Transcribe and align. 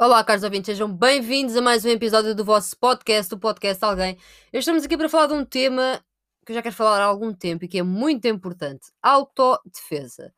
Olá, 0.00 0.22
caros 0.22 0.44
ouvintes, 0.44 0.66
sejam 0.66 0.88
bem-vindos 0.94 1.56
a 1.56 1.60
mais 1.60 1.84
um 1.84 1.88
episódio 1.88 2.32
do 2.32 2.44
vosso 2.44 2.78
podcast, 2.78 3.28
do 3.30 3.36
podcast 3.36 3.84
Alguém. 3.84 4.16
Estamos 4.52 4.84
aqui 4.84 4.96
para 4.96 5.08
falar 5.08 5.26
de 5.26 5.32
um 5.32 5.44
tema 5.44 6.00
que 6.46 6.52
eu 6.52 6.54
já 6.54 6.62
quero 6.62 6.76
falar 6.76 7.00
há 7.00 7.04
algum 7.04 7.34
tempo 7.34 7.64
e 7.64 7.68
que 7.68 7.80
é 7.80 7.82
muito 7.82 8.28
importante: 8.28 8.92
autodefesa. 9.02 10.32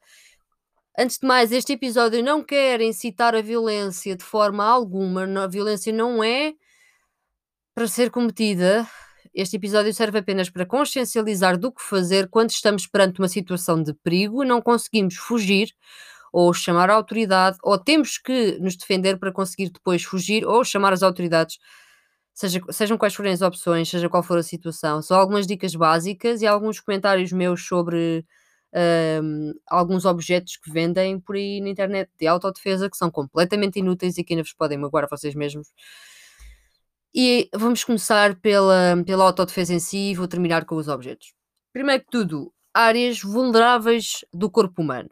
Antes 0.98 1.18
de 1.18 1.26
mais, 1.26 1.52
este 1.52 1.74
episódio 1.74 2.24
não 2.24 2.42
quer 2.42 2.80
incitar 2.80 3.34
a 3.34 3.42
violência 3.42 4.16
de 4.16 4.24
forma 4.24 4.64
alguma, 4.64 5.24
a 5.44 5.46
violência 5.46 5.92
não 5.92 6.24
é 6.24 6.54
para 7.74 7.86
ser 7.86 8.10
cometida. 8.10 8.88
Este 9.34 9.56
episódio 9.56 9.92
serve 9.92 10.20
apenas 10.20 10.48
para 10.48 10.64
consciencializar 10.64 11.58
do 11.58 11.70
que 11.70 11.82
fazer 11.82 12.30
quando 12.30 12.48
estamos 12.48 12.86
perante 12.86 13.20
uma 13.20 13.28
situação 13.28 13.82
de 13.82 13.92
perigo 13.92 14.42
e 14.42 14.46
não 14.46 14.62
conseguimos 14.62 15.16
fugir 15.16 15.74
ou 16.32 16.52
chamar 16.54 16.90
a 16.90 16.94
autoridade, 16.94 17.58
ou 17.62 17.78
temos 17.78 18.18
que 18.18 18.58
nos 18.60 18.76
defender 18.76 19.18
para 19.18 19.32
conseguir 19.32 19.70
depois 19.70 20.02
fugir 20.02 20.44
ou 20.46 20.64
chamar 20.64 20.92
as 20.92 21.02
autoridades, 21.02 21.58
seja, 22.34 22.60
sejam 22.70 22.98
quais 22.98 23.14
forem 23.14 23.32
as 23.32 23.42
opções, 23.42 23.88
seja 23.88 24.08
qual 24.08 24.22
for 24.22 24.38
a 24.38 24.42
situação. 24.42 25.02
São 25.02 25.18
algumas 25.18 25.46
dicas 25.46 25.74
básicas 25.74 26.42
e 26.42 26.46
alguns 26.46 26.80
comentários 26.80 27.32
meus 27.32 27.66
sobre 27.66 28.24
um, 29.22 29.52
alguns 29.66 30.04
objetos 30.04 30.56
que 30.56 30.70
vendem 30.70 31.18
por 31.20 31.36
aí 31.36 31.60
na 31.60 31.68
internet 31.68 32.10
de 32.18 32.26
autodefesa 32.26 32.88
que 32.88 32.96
são 32.96 33.10
completamente 33.10 33.78
inúteis 33.78 34.16
e 34.18 34.24
que 34.24 34.32
ainda 34.32 34.42
vos 34.42 34.52
podem 34.52 34.78
magoar 34.78 35.08
vocês 35.10 35.34
mesmos. 35.34 35.68
E 37.14 37.48
vamos 37.54 37.82
começar 37.82 38.36
pela, 38.36 39.02
pela 39.04 39.24
autodefesa 39.24 39.74
em 39.74 39.80
si 39.80 40.12
e 40.12 40.14
vou 40.14 40.28
terminar 40.28 40.64
com 40.64 40.76
os 40.76 40.86
objetos. 40.88 41.32
Primeiro 41.72 42.04
que 42.04 42.10
tudo, 42.10 42.52
áreas 42.72 43.20
vulneráveis 43.20 44.24
do 44.32 44.48
corpo 44.50 44.80
humano 44.82 45.10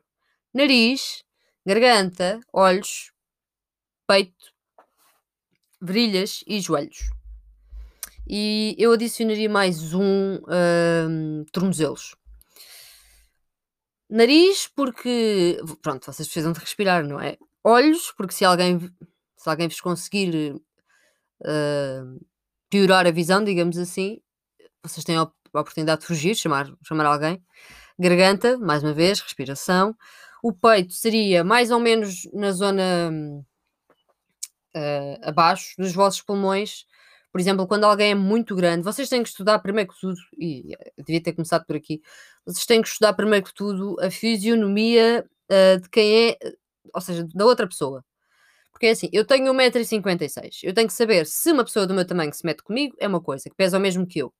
nariz, 0.52 1.24
garganta, 1.66 2.40
olhos, 2.52 3.12
peito, 4.06 4.52
virilhas 5.80 6.42
e 6.46 6.60
joelhos. 6.60 7.10
E 8.26 8.74
eu 8.78 8.92
adicionaria 8.92 9.48
mais 9.48 9.94
um, 9.94 10.38
um 10.38 11.44
tornozelos. 11.52 12.14
Nariz, 14.10 14.68
porque 14.68 15.60
pronto, 15.82 16.04
vocês 16.06 16.28
precisam 16.28 16.52
de 16.52 16.60
respirar, 16.60 17.06
não 17.06 17.20
é? 17.20 17.36
Olhos, 17.62 18.12
porque 18.16 18.32
se 18.32 18.44
alguém, 18.44 18.78
se 19.36 19.48
alguém 19.48 19.68
vos 19.68 19.80
conseguir 19.80 20.54
uh, 20.54 22.26
piorar 22.70 23.06
a 23.06 23.10
visão, 23.10 23.44
digamos 23.44 23.76
assim, 23.78 24.20
vocês 24.82 25.04
têm 25.04 25.16
a 25.16 25.30
oportunidade 25.54 26.02
de 26.02 26.06
fugir, 26.06 26.34
chamar, 26.34 26.70
chamar 26.86 27.06
alguém. 27.06 27.42
Garganta, 27.98 28.56
mais 28.58 28.82
uma 28.82 28.94
vez, 28.94 29.20
respiração. 29.20 29.94
O 30.42 30.52
peito 30.52 30.92
seria 30.92 31.42
mais 31.42 31.70
ou 31.70 31.80
menos 31.80 32.28
na 32.32 32.52
zona 32.52 33.10
uh, 34.74 35.18
abaixo 35.22 35.74
dos 35.78 35.92
vossos 35.92 36.22
pulmões. 36.22 36.86
Por 37.30 37.40
exemplo, 37.40 37.66
quando 37.66 37.84
alguém 37.84 38.12
é 38.12 38.14
muito 38.14 38.54
grande, 38.54 38.84
vocês 38.84 39.08
têm 39.08 39.22
que 39.22 39.28
estudar 39.28 39.58
primeiro 39.58 39.92
que 39.92 40.00
tudo, 40.00 40.16
e 40.38 40.76
devia 40.96 41.22
ter 41.22 41.32
começado 41.34 41.64
por 41.66 41.76
aqui, 41.76 42.00
vocês 42.46 42.64
têm 42.64 42.80
que 42.80 42.88
estudar 42.88 43.12
primeiro 43.12 43.44
que 43.44 43.54
tudo 43.54 43.96
a 44.00 44.10
fisionomia 44.10 45.24
uh, 45.50 45.80
de 45.80 45.88
quem 45.90 46.30
é, 46.30 46.38
ou 46.94 47.00
seja, 47.00 47.26
da 47.34 47.44
outra 47.44 47.68
pessoa. 47.68 48.04
Porque 48.72 48.86
é 48.86 48.90
assim, 48.90 49.08
eu 49.12 49.26
tenho 49.26 49.52
1,56m, 49.52 50.60
eu 50.62 50.72
tenho 50.72 50.86
que 50.86 50.94
saber 50.94 51.26
se 51.26 51.52
uma 51.52 51.64
pessoa 51.64 51.86
do 51.86 51.94
meu 51.94 52.06
tamanho 52.06 52.32
se 52.32 52.46
mete 52.46 52.62
comigo 52.62 52.96
é 52.98 53.08
uma 53.08 53.20
coisa, 53.20 53.48
que 53.50 53.56
pesa 53.56 53.76
o 53.76 53.80
mesmo 53.80 54.06
que 54.06 54.20
eu. 54.20 54.32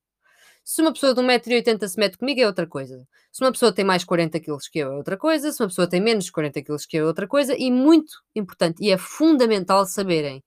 Se 0.63 0.81
uma 0.81 0.93
pessoa 0.93 1.13
de 1.13 1.21
1,80m 1.21 1.87
se 1.87 1.99
mete 1.99 2.17
comigo 2.17 2.41
é 2.41 2.45
outra 2.45 2.67
coisa. 2.67 3.07
Se 3.31 3.43
uma 3.43 3.51
pessoa 3.51 3.73
tem 3.73 3.83
mais 3.83 4.03
40 4.03 4.39
kg 4.39 4.57
que 4.71 4.79
eu 4.79 4.91
é 4.93 4.95
outra 4.95 5.17
coisa. 5.17 5.51
Se 5.51 5.61
uma 5.61 5.67
pessoa 5.67 5.89
tem 5.89 5.99
menos 6.01 6.29
40 6.29 6.61
kg 6.61 6.77
que 6.87 6.97
eu 6.97 7.05
é 7.05 7.07
outra 7.07 7.27
coisa. 7.27 7.55
E 7.57 7.71
muito 7.71 8.13
importante, 8.35 8.83
e 8.83 8.91
é 8.91 8.97
fundamental 8.97 9.85
saberem 9.85 10.43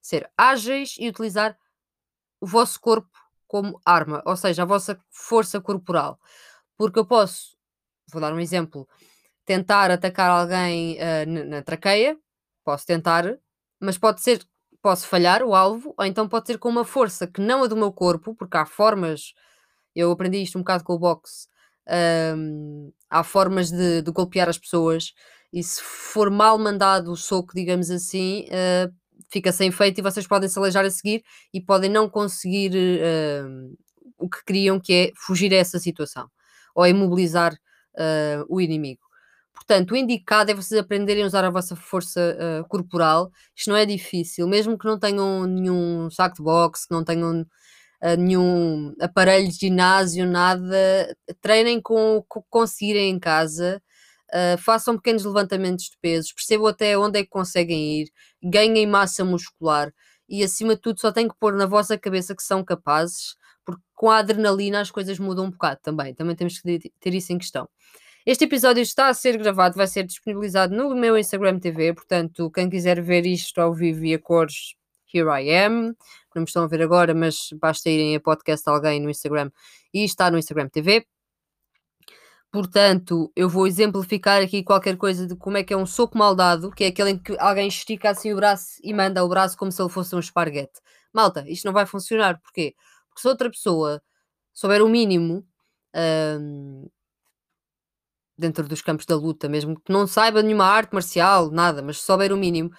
ser 0.00 0.30
ágeis 0.36 0.96
e 0.98 1.08
utilizar 1.08 1.56
o 2.40 2.46
vosso 2.46 2.78
corpo 2.78 3.08
como 3.46 3.80
arma, 3.84 4.22
ou 4.26 4.36
seja, 4.36 4.62
a 4.62 4.66
vossa 4.66 5.00
força 5.10 5.60
corporal. 5.60 6.18
Porque 6.76 6.98
eu 6.98 7.06
posso, 7.06 7.56
vou 8.12 8.20
dar 8.20 8.34
um 8.34 8.40
exemplo, 8.40 8.86
tentar 9.44 9.90
atacar 9.90 10.30
alguém 10.30 10.96
uh, 10.96 11.30
na, 11.30 11.44
na 11.44 11.62
traqueia, 11.62 12.18
posso 12.64 12.84
tentar, 12.84 13.38
mas 13.80 13.96
pode 13.96 14.20
ser, 14.20 14.44
posso 14.82 15.06
falhar 15.06 15.42
o 15.42 15.54
alvo, 15.54 15.94
ou 15.96 16.04
então 16.04 16.28
pode 16.28 16.48
ser 16.48 16.58
com 16.58 16.68
uma 16.68 16.84
força 16.84 17.26
que 17.26 17.40
não 17.40 17.62
a 17.64 17.66
do 17.66 17.76
meu 17.76 17.92
corpo, 17.92 18.34
porque 18.34 18.56
há 18.56 18.66
formas 18.66 19.34
eu 19.94 20.10
aprendi 20.10 20.42
isto 20.42 20.58
um 20.58 20.62
bocado 20.62 20.84
com 20.84 20.94
o 20.94 20.98
boxe. 20.98 21.46
Um, 22.36 22.92
há 23.10 23.22
formas 23.22 23.70
de, 23.70 24.02
de, 24.02 24.10
golpear 24.10 24.48
as 24.48 24.56
pessoas 24.56 25.12
e 25.52 25.62
se 25.62 25.82
for 25.82 26.30
mal 26.30 26.58
mandado 26.58 27.12
o 27.12 27.16
soco, 27.16 27.52
digamos 27.54 27.90
assim, 27.90 28.46
uh, 28.48 28.92
fica 29.30 29.52
sem 29.52 29.68
efeito 29.68 29.98
e 29.98 30.02
vocês 30.02 30.26
podem 30.26 30.48
se 30.48 30.58
aleijar 30.58 30.84
a 30.84 30.90
seguir 30.90 31.22
e 31.52 31.60
podem 31.60 31.90
não 31.90 32.08
conseguir 32.08 32.72
uh, 32.74 33.76
o 34.18 34.28
que 34.28 34.42
queriam, 34.44 34.80
que 34.80 34.92
é 34.92 35.12
fugir 35.14 35.52
a 35.52 35.58
essa 35.58 35.78
situação 35.78 36.28
ou 36.74 36.86
imobilizar 36.86 37.52
uh, 37.52 38.44
o 38.48 38.60
inimigo. 38.60 39.02
Portanto, 39.52 39.92
o 39.92 39.96
indicado 39.96 40.50
é 40.50 40.54
vocês 40.54 40.80
aprenderem 40.80 41.22
a 41.22 41.26
usar 41.26 41.44
a 41.44 41.50
vossa 41.50 41.76
força 41.76 42.36
corporal. 42.68 43.30
Isto 43.56 43.70
não 43.70 43.76
é 43.76 43.86
difícil, 43.86 44.48
mesmo 44.48 44.76
que 44.76 44.84
não 44.84 44.98
tenham 44.98 45.46
nenhum 45.46 46.10
saco 46.10 46.36
de 46.36 46.42
boxe, 46.42 46.88
que 46.88 46.94
não 46.94 47.04
tenham 47.04 47.46
nenhum 48.16 48.94
aparelho 49.00 49.48
de 49.48 49.54
ginásio, 49.54 50.26
nada. 50.26 51.16
Treinem 51.40 51.80
com 51.80 52.16
o 52.16 52.22
que 52.22 52.40
conseguirem 52.50 53.10
em 53.10 53.18
casa. 53.18 53.82
Uh, 54.32 54.58
façam 54.58 54.96
pequenos 54.96 55.24
levantamentos 55.24 55.84
de 55.84 55.96
pesos, 56.00 56.32
percebam 56.32 56.66
até 56.66 56.98
onde 56.98 57.20
é 57.20 57.22
que 57.22 57.28
conseguem 57.28 58.00
ir, 58.00 58.10
ganhem 58.42 58.84
massa 58.84 59.24
muscular 59.24 59.92
e 60.28 60.42
acima 60.42 60.74
de 60.74 60.80
tudo 60.80 61.00
só 61.00 61.12
têm 61.12 61.28
que 61.28 61.34
pôr 61.38 61.54
na 61.54 61.66
vossa 61.66 61.98
cabeça 61.98 62.34
que 62.34 62.42
são 62.42 62.64
capazes, 62.64 63.36
porque 63.64 63.82
com 63.94 64.10
a 64.10 64.18
adrenalina 64.18 64.80
as 64.80 64.90
coisas 64.90 65.18
mudam 65.18 65.46
um 65.46 65.50
bocado 65.50 65.80
também, 65.82 66.14
também 66.14 66.34
temos 66.34 66.58
que 66.58 66.90
ter 67.00 67.14
isso 67.14 67.32
em 67.32 67.38
questão. 67.38 67.68
Este 68.26 68.44
episódio 68.44 68.82
está 68.82 69.08
a 69.08 69.14
ser 69.14 69.36
gravado, 69.36 69.76
vai 69.76 69.86
ser 69.86 70.04
disponibilizado 70.04 70.74
no 70.74 70.94
meu 70.94 71.16
Instagram 71.18 71.58
TV, 71.58 71.92
portanto, 71.92 72.50
quem 72.50 72.70
quiser 72.70 73.02
ver 73.02 73.26
isto 73.26 73.60
ao 73.60 73.74
vivo 73.74 74.04
e 74.04 74.14
a 74.14 74.18
cores, 74.18 74.74
here 75.12 75.28
I 75.28 75.64
am 75.64 75.94
não 76.34 76.42
me 76.42 76.46
estão 76.46 76.64
a 76.64 76.66
ver 76.66 76.82
agora, 76.82 77.14
mas 77.14 77.48
basta 77.60 77.88
irem 77.90 78.16
a 78.16 78.20
podcast 78.20 78.68
alguém 78.68 79.00
no 79.00 79.10
Instagram 79.10 79.50
e 79.92 80.04
está 80.04 80.30
no 80.30 80.38
Instagram 80.38 80.68
TV. 80.68 81.06
Portanto, 82.52 83.32
eu 83.34 83.48
vou 83.48 83.66
exemplificar 83.66 84.40
aqui 84.40 84.62
qualquer 84.62 84.96
coisa 84.96 85.26
de 85.26 85.34
como 85.36 85.56
é 85.56 85.64
que 85.64 85.74
é 85.74 85.76
um 85.76 85.86
soco 85.86 86.16
mal 86.16 86.36
dado, 86.36 86.70
que 86.70 86.84
é 86.84 86.86
aquele 86.86 87.10
em 87.10 87.18
que 87.18 87.36
alguém 87.38 87.66
estica 87.66 88.10
assim 88.10 88.32
o 88.32 88.36
braço 88.36 88.78
e 88.82 88.94
manda 88.94 89.24
o 89.24 89.28
braço 89.28 89.56
como 89.56 89.72
se 89.72 89.82
ele 89.82 89.88
fosse 89.88 90.14
um 90.14 90.20
esparguete. 90.20 90.80
Malta, 91.12 91.44
isto 91.48 91.64
não 91.64 91.72
vai 91.72 91.84
funcionar. 91.84 92.40
Porquê? 92.40 92.74
Porque 93.08 93.22
se 93.22 93.28
outra 93.28 93.50
pessoa 93.50 94.00
souber 94.52 94.82
o 94.82 94.88
mínimo 94.88 95.44
hum, 96.40 96.88
dentro 98.38 98.66
dos 98.68 98.82
campos 98.82 99.06
da 99.06 99.16
luta, 99.16 99.48
mesmo 99.48 99.74
que 99.80 99.92
não 99.92 100.06
saiba 100.06 100.42
nenhuma 100.42 100.66
arte 100.66 100.92
marcial, 100.92 101.50
nada, 101.50 101.82
mas 101.82 101.98
souber 102.00 102.32
o 102.32 102.36
mínimo, 102.36 102.70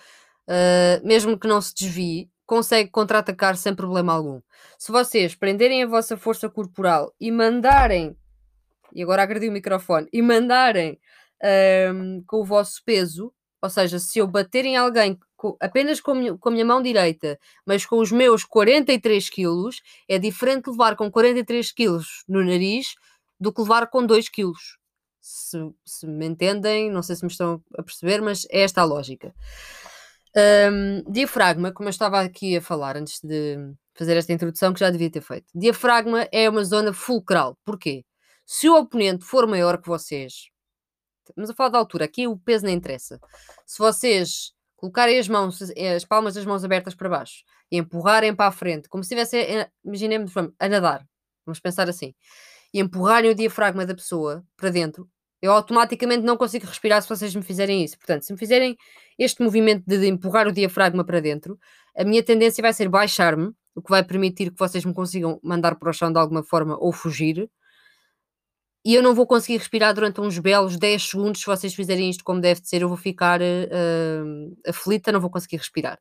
uh, 0.47 1.05
mesmo 1.05 1.37
que 1.39 1.47
não 1.47 1.61
se 1.61 1.73
desvie, 1.75 2.29
consegue 2.45 2.89
contra-atacar 2.89 3.57
sem 3.57 3.75
problema 3.75 4.13
algum. 4.13 4.41
Se 4.77 4.91
vocês 4.91 5.35
prenderem 5.35 5.83
a 5.83 5.87
vossa 5.87 6.17
força 6.17 6.49
corporal 6.49 7.13
e 7.19 7.31
mandarem, 7.31 8.15
e 8.93 9.03
agora 9.03 9.23
agredi 9.23 9.49
o 9.49 9.51
microfone, 9.51 10.07
e 10.13 10.21
mandarem 10.21 10.99
um, 11.93 12.23
com 12.25 12.41
o 12.41 12.45
vosso 12.45 12.81
peso, 12.85 13.33
ou 13.61 13.69
seja, 13.69 13.99
se 13.99 14.19
eu 14.19 14.27
bater 14.27 14.65
em 14.65 14.77
alguém 14.77 15.17
com, 15.35 15.57
apenas 15.59 15.99
com 15.99 16.37
com 16.37 16.49
a 16.49 16.51
minha 16.51 16.65
mão 16.65 16.81
direita, 16.81 17.39
mas 17.65 17.85
com 17.85 17.97
os 17.97 18.11
meus 18.11 18.43
43 18.43 19.29
quilos, 19.29 19.81
é 20.07 20.17
diferente 20.19 20.69
levar 20.69 20.95
com 20.95 21.11
43 21.11 21.71
quilos 21.71 22.23
no 22.27 22.43
nariz 22.43 22.95
do 23.39 23.51
que 23.51 23.61
levar 23.61 23.87
com 23.87 24.05
2 24.05 24.29
quilos. 24.29 24.77
Se, 25.19 25.57
se 25.83 26.05
me 26.05 26.27
entendem, 26.27 26.91
não 26.91 27.01
sei 27.01 27.15
se 27.15 27.25
me 27.25 27.31
estão 27.31 27.61
a 27.75 27.81
perceber, 27.81 28.21
mas 28.21 28.45
é 28.51 28.61
esta 28.61 28.81
a 28.81 28.85
lógica. 28.85 29.33
Um, 30.37 31.01
diafragma, 31.09 31.71
como 31.71 31.87
eu 31.87 31.91
estava 31.91 32.19
aqui 32.19 32.57
a 32.57 32.61
falar 32.61 32.97
antes 32.97 33.21
de 33.23 33.73
fazer 33.93 34.17
esta 34.17 34.33
introdução, 34.33 34.73
que 34.73 34.81
já 34.81 34.89
devia 34.89 35.09
ter 35.09 35.21
feito. 35.21 35.45
Diafragma 35.55 36.27
é 36.31 36.49
uma 36.49 36.63
zona 36.63 36.91
fulcral. 36.91 37.57
Porquê? 37.63 38.03
Se 38.45 38.67
o 38.69 38.75
oponente 38.75 39.23
for 39.23 39.47
maior 39.47 39.81
que 39.81 39.87
vocês, 39.87 40.49
estamos 41.27 41.49
a 41.49 41.53
falar 41.53 41.69
da 41.69 41.77
altura, 41.79 42.05
aqui 42.05 42.27
o 42.27 42.37
peso 42.37 42.65
não 42.65 42.71
interessa. 42.71 43.19
Se 43.65 43.79
vocês 43.79 44.53
colocarem 44.75 45.17
as 45.17 45.27
mãos, 45.27 45.59
as 45.61 46.03
palmas 46.03 46.35
das 46.35 46.45
mãos 46.45 46.63
abertas 46.63 46.93
para 46.93 47.09
baixo 47.09 47.43
e 47.71 47.77
empurrarem 47.77 48.35
para 48.35 48.49
a 48.49 48.51
frente, 48.51 48.89
como 48.89 49.03
se 49.03 49.15
estivessem, 49.15 49.65
imaginemos, 49.83 50.33
a 50.59 50.69
nadar, 50.69 51.07
vamos 51.45 51.59
pensar 51.59 51.89
assim, 51.89 52.13
e 52.73 52.79
empurrarem 52.81 53.31
o 53.31 53.35
diafragma 53.35 53.85
da 53.85 53.95
pessoa 53.95 54.45
para 54.57 54.69
dentro, 54.69 55.09
eu 55.45 55.51
automaticamente 55.51 56.23
não 56.23 56.35
consigo 56.37 56.65
respirar 56.65 57.01
se 57.01 57.09
vocês 57.09 57.35
me 57.35 57.43
fizerem 57.43 57.83
isso. 57.83 57.97
Portanto, 57.97 58.23
se 58.23 58.33
me 58.33 58.39
fizerem 58.39 58.75
este 59.17 59.43
movimento 59.43 59.83
de 59.85 60.07
empurrar 60.07 60.47
o 60.47 60.51
diafragma 60.51 61.03
para 61.05 61.19
dentro, 61.19 61.59
a 61.95 62.03
minha 62.03 62.23
tendência 62.23 62.61
vai 62.61 62.73
ser 62.73 62.89
baixar-me, 62.89 63.51
o 63.75 63.81
que 63.81 63.89
vai 63.89 64.03
permitir 64.03 64.51
que 64.51 64.57
vocês 64.57 64.83
me 64.83 64.93
consigam 64.93 65.39
mandar 65.43 65.75
para 65.75 65.89
o 65.89 65.93
chão 65.93 66.11
de 66.11 66.17
alguma 66.17 66.43
forma 66.43 66.77
ou 66.79 66.91
fugir. 66.91 67.49
E 68.83 68.93
eu 68.95 69.03
não 69.03 69.13
vou 69.13 69.27
conseguir 69.27 69.57
respirar 69.57 69.93
durante 69.93 70.21
uns 70.21 70.37
belos 70.39 70.77
10 70.77 71.03
segundos. 71.03 71.41
Se 71.41 71.47
vocês 71.47 71.73
fizerem 71.73 72.09
isto 72.09 72.23
como 72.23 72.41
deve 72.41 72.61
ser, 72.63 72.81
eu 72.81 72.87
vou 72.87 72.97
ficar 72.97 73.41
uh, 73.41 74.57
aflita, 74.67 75.11
não 75.11 75.19
vou 75.19 75.29
conseguir 75.29 75.57
respirar. 75.57 75.99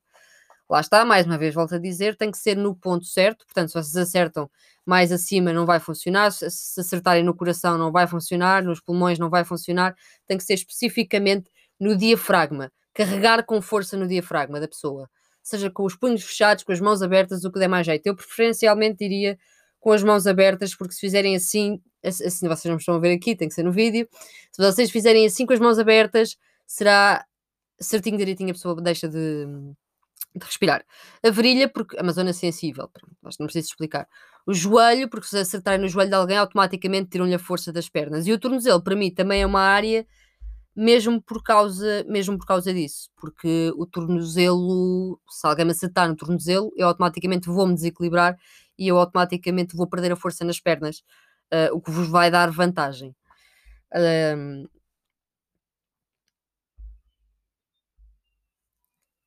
Lá 0.69 0.81
está, 0.81 1.05
mais 1.05 1.27
uma 1.27 1.37
vez, 1.37 1.55
volto 1.55 1.75
a 1.75 1.79
dizer, 1.79 2.17
tem 2.17 2.31
que 2.31 2.39
ser 2.39 2.57
no 2.57 2.75
ponto 2.75 3.05
certo. 3.05 3.45
Portanto, 3.45 3.69
se 3.69 3.75
vocês 3.75 3.97
acertam 3.97 4.51
mais 4.85 5.13
acima, 5.13 5.53
não 5.53 5.67
vai 5.67 5.79
funcionar. 5.79 6.33
Se, 6.33 6.47
acertarem 6.81 7.23
no 7.23 7.35
coração, 7.35 7.77
não 7.77 7.93
vai 7.93 8.07
funcionar. 8.07 8.63
Nos 8.65 8.81
pulmões, 8.81 9.19
não 9.19 9.29
vai 9.29 9.45
funcionar. 9.45 9.95
Tem 10.27 10.39
que 10.39 10.45
ser 10.45 10.55
especificamente 10.55 11.51
no 11.79 11.95
diafragma. 11.97 12.73
Carregar 12.95 13.45
com 13.45 13.61
força 13.61 13.97
no 13.97 14.07
diafragma 14.07 14.59
da 14.59 14.69
pessoa. 14.69 15.09
Seja 15.43 15.71
com 15.71 15.85
os 15.85 15.95
punhos 15.95 16.23
fechados, 16.23 16.65
com 16.65 16.73
as 16.73 16.81
mãos 16.81 17.03
abertas, 17.03 17.45
o 17.45 17.53
que 17.53 17.59
der 17.59 17.69
mais 17.69 17.85
jeito. 17.85 18.07
Eu 18.07 18.17
preferencialmente 18.17 18.99
diria 18.99 19.39
com 19.79 19.93
as 19.93 20.03
mãos 20.03 20.27
abertas, 20.27 20.75
porque 20.75 20.95
se 20.95 21.01
fizerem 21.01 21.37
assim, 21.37 21.79
assim 22.03 22.49
vocês 22.49 22.65
não 22.65 22.79
estão 22.79 22.95
a 22.95 22.99
ver 22.99 23.13
aqui, 23.13 23.37
tem 23.37 23.49
que 23.49 23.55
ser 23.55 23.63
no 23.63 23.71
vídeo. 23.71 24.09
Se 24.51 24.63
vocês 24.63 24.91
fizerem 24.91 25.27
assim 25.27 25.45
com 25.45 25.53
as 25.53 25.61
mãos 25.61 25.79
abertas, 25.79 26.39
será 26.67 27.23
certinho, 27.79 28.17
direitinho, 28.17 28.51
a 28.51 28.55
pessoa 28.55 28.81
deixa 28.81 29.07
de, 29.07 29.47
de 30.35 30.45
respirar. 30.45 30.85
A 31.23 31.31
virilha, 31.31 31.69
porque 31.69 31.97
a 31.99 32.13
zona 32.13 32.33
sensível, 32.33 32.89
pronto, 32.89 33.37
não 33.39 33.47
preciso 33.47 33.69
explicar. 33.69 34.09
O 34.47 34.53
joelho, 34.53 35.09
porque 35.09 35.27
se 35.27 35.39
acertarem 35.39 35.81
no 35.81 35.89
joelho 35.89 36.11
de 36.11 36.17
alguém, 36.17 36.37
automaticamente 36.37 37.11
tiram-lhe 37.11 37.35
a 37.35 37.39
força 37.39 37.73
das 37.73 37.89
pernas. 37.89 38.27
E 38.27 38.33
o 38.33 38.39
tornozelo, 38.39 38.83
para 38.83 38.97
mim, 38.97 39.11
também 39.11 39.43
é 39.43 39.47
uma 39.47 39.61
área, 39.61 40.07
mesmo 40.77 41.23
por 41.23 41.43
causa, 41.43 42.05
mesmo 42.09 42.37
por 42.37 42.47
causa 42.47 42.75
disso, 42.75 43.09
porque 43.17 43.73
o 43.77 43.87
tornozelo, 43.87 45.21
se 45.31 45.47
alguém 45.47 45.65
me 45.65 45.71
acertar 45.71 46.09
no 46.09 46.17
tornozelo, 46.17 46.73
eu 46.77 46.89
automaticamente 46.89 47.49
vou-me 47.49 47.75
desequilibrar 47.75 48.37
e 48.79 48.89
eu 48.89 48.99
automaticamente 48.99 49.77
vou 49.77 49.87
perder 49.87 50.13
a 50.13 50.17
força 50.17 50.45
nas 50.45 50.61
pernas, 50.61 50.99
uh, 51.53 51.75
o 51.75 51.81
que 51.81 51.91
vos 51.91 52.09
vai 52.09 52.31
dar 52.31 52.51
vantagem. 52.51 53.15
Um, 54.37 54.67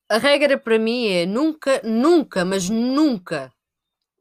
a 0.09 0.18
regra 0.18 0.57
para 0.57 0.80
mim 0.80 1.07
é 1.07 1.25
nunca, 1.25 1.81
nunca, 1.83 2.45
mas 2.45 2.69
nunca 2.69 3.51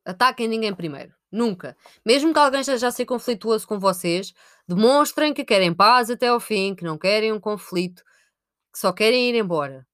ataquem 0.04 0.48
ninguém 0.48 0.74
primeiro. 0.74 1.14
Nunca. 1.30 1.76
Mesmo 2.04 2.32
que 2.32 2.38
alguém 2.38 2.60
esteja 2.60 2.86
a 2.88 2.90
ser 2.90 3.04
conflituoso 3.04 3.66
com 3.66 3.78
vocês, 3.78 4.32
demonstrem 4.66 5.34
que 5.34 5.44
querem 5.44 5.74
paz 5.74 6.08
até 6.08 6.28
ao 6.28 6.40
fim, 6.40 6.74
que 6.74 6.84
não 6.84 6.96
querem 6.96 7.32
um 7.32 7.40
conflito, 7.40 8.02
que 8.72 8.78
só 8.78 8.92
querem 8.92 9.28
ir 9.28 9.34
embora. 9.34 9.86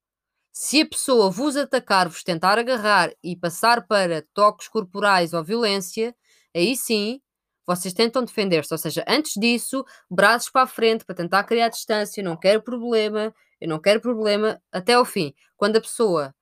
Se 0.52 0.82
a 0.82 0.86
pessoa 0.86 1.30
vos 1.30 1.56
atacar, 1.56 2.08
vos 2.08 2.22
tentar 2.22 2.58
agarrar 2.58 3.10
e 3.24 3.34
passar 3.34 3.86
para 3.86 4.22
toques 4.34 4.68
corporais 4.68 5.32
ou 5.32 5.42
violência, 5.42 6.14
aí 6.54 6.76
sim 6.76 7.20
vocês 7.66 7.94
tentam 7.94 8.24
defender-se. 8.24 8.72
Ou 8.72 8.78
seja, 8.78 9.04
antes 9.08 9.32
disso, 9.40 9.84
braços 10.10 10.50
para 10.50 10.62
a 10.62 10.66
frente 10.66 11.04
para 11.04 11.14
tentar 11.14 11.44
criar 11.44 11.68
distância, 11.68 12.22
não 12.22 12.36
quero 12.36 12.62
problema, 12.62 13.34
eu 13.62 13.68
não 13.68 13.80
quero 13.80 14.00
problema, 14.00 14.60
até 14.72 14.94
ao 14.94 15.04
fim. 15.04 15.32
Quando 15.56 15.76
a 15.76 15.80
pessoa 15.80 16.34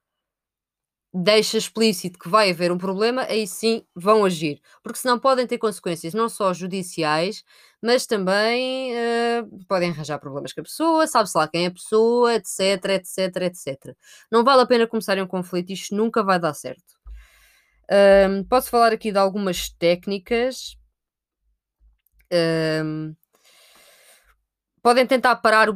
deixa 1.12 1.58
explícito 1.58 2.18
que 2.18 2.28
vai 2.28 2.50
haver 2.50 2.72
um 2.72 2.78
problema, 2.78 3.22
aí 3.24 3.46
sim 3.46 3.84
vão 3.94 4.24
agir. 4.24 4.60
Porque 4.82 4.98
senão 4.98 5.18
podem 5.18 5.46
ter 5.46 5.58
consequências 5.58 6.14
não 6.14 6.28
só 6.30 6.54
judiciais, 6.54 7.44
mas 7.82 8.06
também 8.06 8.92
uh, 8.94 9.64
podem 9.68 9.90
arranjar 9.90 10.18
problemas 10.18 10.52
com 10.52 10.60
a 10.60 10.64
pessoa, 10.64 11.06
sabe-se 11.06 11.36
lá 11.36 11.46
quem 11.46 11.64
é 11.64 11.68
a 11.68 11.72
pessoa, 11.72 12.34
etc, 12.34 12.84
etc, 12.90 13.36
etc. 13.42 13.96
Não 14.30 14.42
vale 14.42 14.62
a 14.62 14.66
pena 14.66 14.86
começarem 14.86 15.22
um 15.22 15.26
conflito, 15.26 15.70
isto 15.72 15.94
nunca 15.94 16.22
vai 16.22 16.38
dar 16.38 16.54
certo. 16.54 16.98
Um, 18.30 18.44
posso 18.44 18.70
falar 18.70 18.92
aqui 18.92 19.12
de 19.12 19.18
algumas 19.18 19.68
técnicas. 19.68 20.76
Um, 22.32 23.14
podem 24.82 25.06
tentar 25.06 25.36
parar 25.36 25.68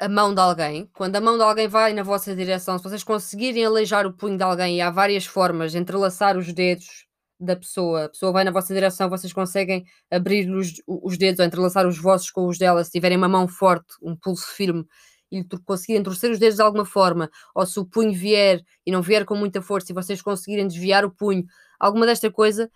a 0.00 0.08
mão 0.08 0.34
de 0.34 0.40
alguém, 0.40 0.88
quando 0.92 1.16
a 1.16 1.20
mão 1.20 1.36
de 1.36 1.42
alguém 1.42 1.68
vai 1.68 1.92
na 1.92 2.02
vossa 2.02 2.34
direção, 2.34 2.78
se 2.78 2.84
vocês 2.84 3.04
conseguirem 3.04 3.64
aleijar 3.64 4.06
o 4.06 4.12
punho 4.12 4.36
de 4.36 4.42
alguém, 4.42 4.76
e 4.76 4.80
há 4.80 4.90
várias 4.90 5.24
formas 5.24 5.72
de 5.72 5.78
entrelaçar 5.78 6.36
os 6.36 6.52
dedos 6.52 7.06
da 7.38 7.56
pessoa, 7.56 8.04
a 8.04 8.08
pessoa 8.08 8.32
vai 8.32 8.44
na 8.44 8.50
vossa 8.50 8.72
direção, 8.74 9.08
vocês 9.08 9.32
conseguem 9.32 9.84
abrir 10.10 10.50
os, 10.50 10.74
os 10.86 11.18
dedos 11.18 11.40
ou 11.40 11.46
entrelaçar 11.46 11.86
os 11.86 11.98
vossos 11.98 12.30
com 12.30 12.46
os 12.46 12.58
dela, 12.58 12.82
se 12.84 12.90
tiverem 12.90 13.16
uma 13.16 13.28
mão 13.28 13.46
forte, 13.48 13.94
um 14.02 14.16
pulso 14.16 14.46
firme, 14.46 14.84
e 15.30 15.44
conseguirem 15.64 16.02
torcer 16.02 16.30
os 16.30 16.38
dedos 16.38 16.56
de 16.56 16.62
alguma 16.62 16.84
forma, 16.84 17.30
ou 17.54 17.66
se 17.66 17.78
o 17.78 17.84
punho 17.84 18.12
vier 18.12 18.62
e 18.86 18.92
não 18.92 19.02
vier 19.02 19.24
com 19.24 19.34
muita 19.34 19.60
força 19.62 19.90
e 19.90 19.94
vocês 19.94 20.22
conseguirem 20.22 20.66
desviar 20.66 21.04
o 21.04 21.10
punho, 21.10 21.44
alguma 21.78 22.06
desta 22.06 22.30
coisa, 22.30 22.70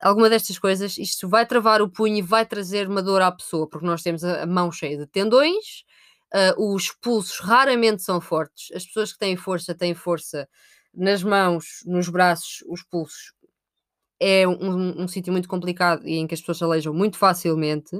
alguma 0.00 0.28
destas 0.28 0.58
coisas, 0.58 0.98
isto 0.98 1.28
vai 1.28 1.46
travar 1.46 1.80
o 1.80 1.88
punho 1.88 2.16
e 2.16 2.22
vai 2.22 2.44
trazer 2.44 2.88
uma 2.88 3.02
dor 3.02 3.22
à 3.22 3.30
pessoa, 3.30 3.68
porque 3.68 3.86
nós 3.86 4.02
temos 4.02 4.24
a, 4.24 4.46
mão 4.46 4.70
cheia 4.70 4.96
de 4.96 5.06
tendões, 5.06 5.84
Uh, 6.34 6.74
os 6.74 6.90
pulsos 6.90 7.38
raramente 7.40 8.02
são 8.02 8.20
fortes. 8.20 8.74
As 8.74 8.86
pessoas 8.86 9.12
que 9.12 9.18
têm 9.18 9.36
força 9.36 9.74
têm 9.74 9.94
força 9.94 10.48
nas 10.94 11.22
mãos, 11.22 11.82
nos 11.84 12.08
braços, 12.08 12.64
os 12.68 12.82
pulsos. 12.82 13.34
É 14.18 14.48
um, 14.48 15.02
um 15.02 15.08
sítio 15.08 15.32
muito 15.32 15.48
complicado 15.48 16.06
e 16.06 16.16
em 16.16 16.26
que 16.26 16.34
as 16.34 16.40
pessoas 16.40 16.58
se 16.58 16.64
aleijam 16.64 16.94
muito 16.94 17.18
facilmente. 17.18 17.94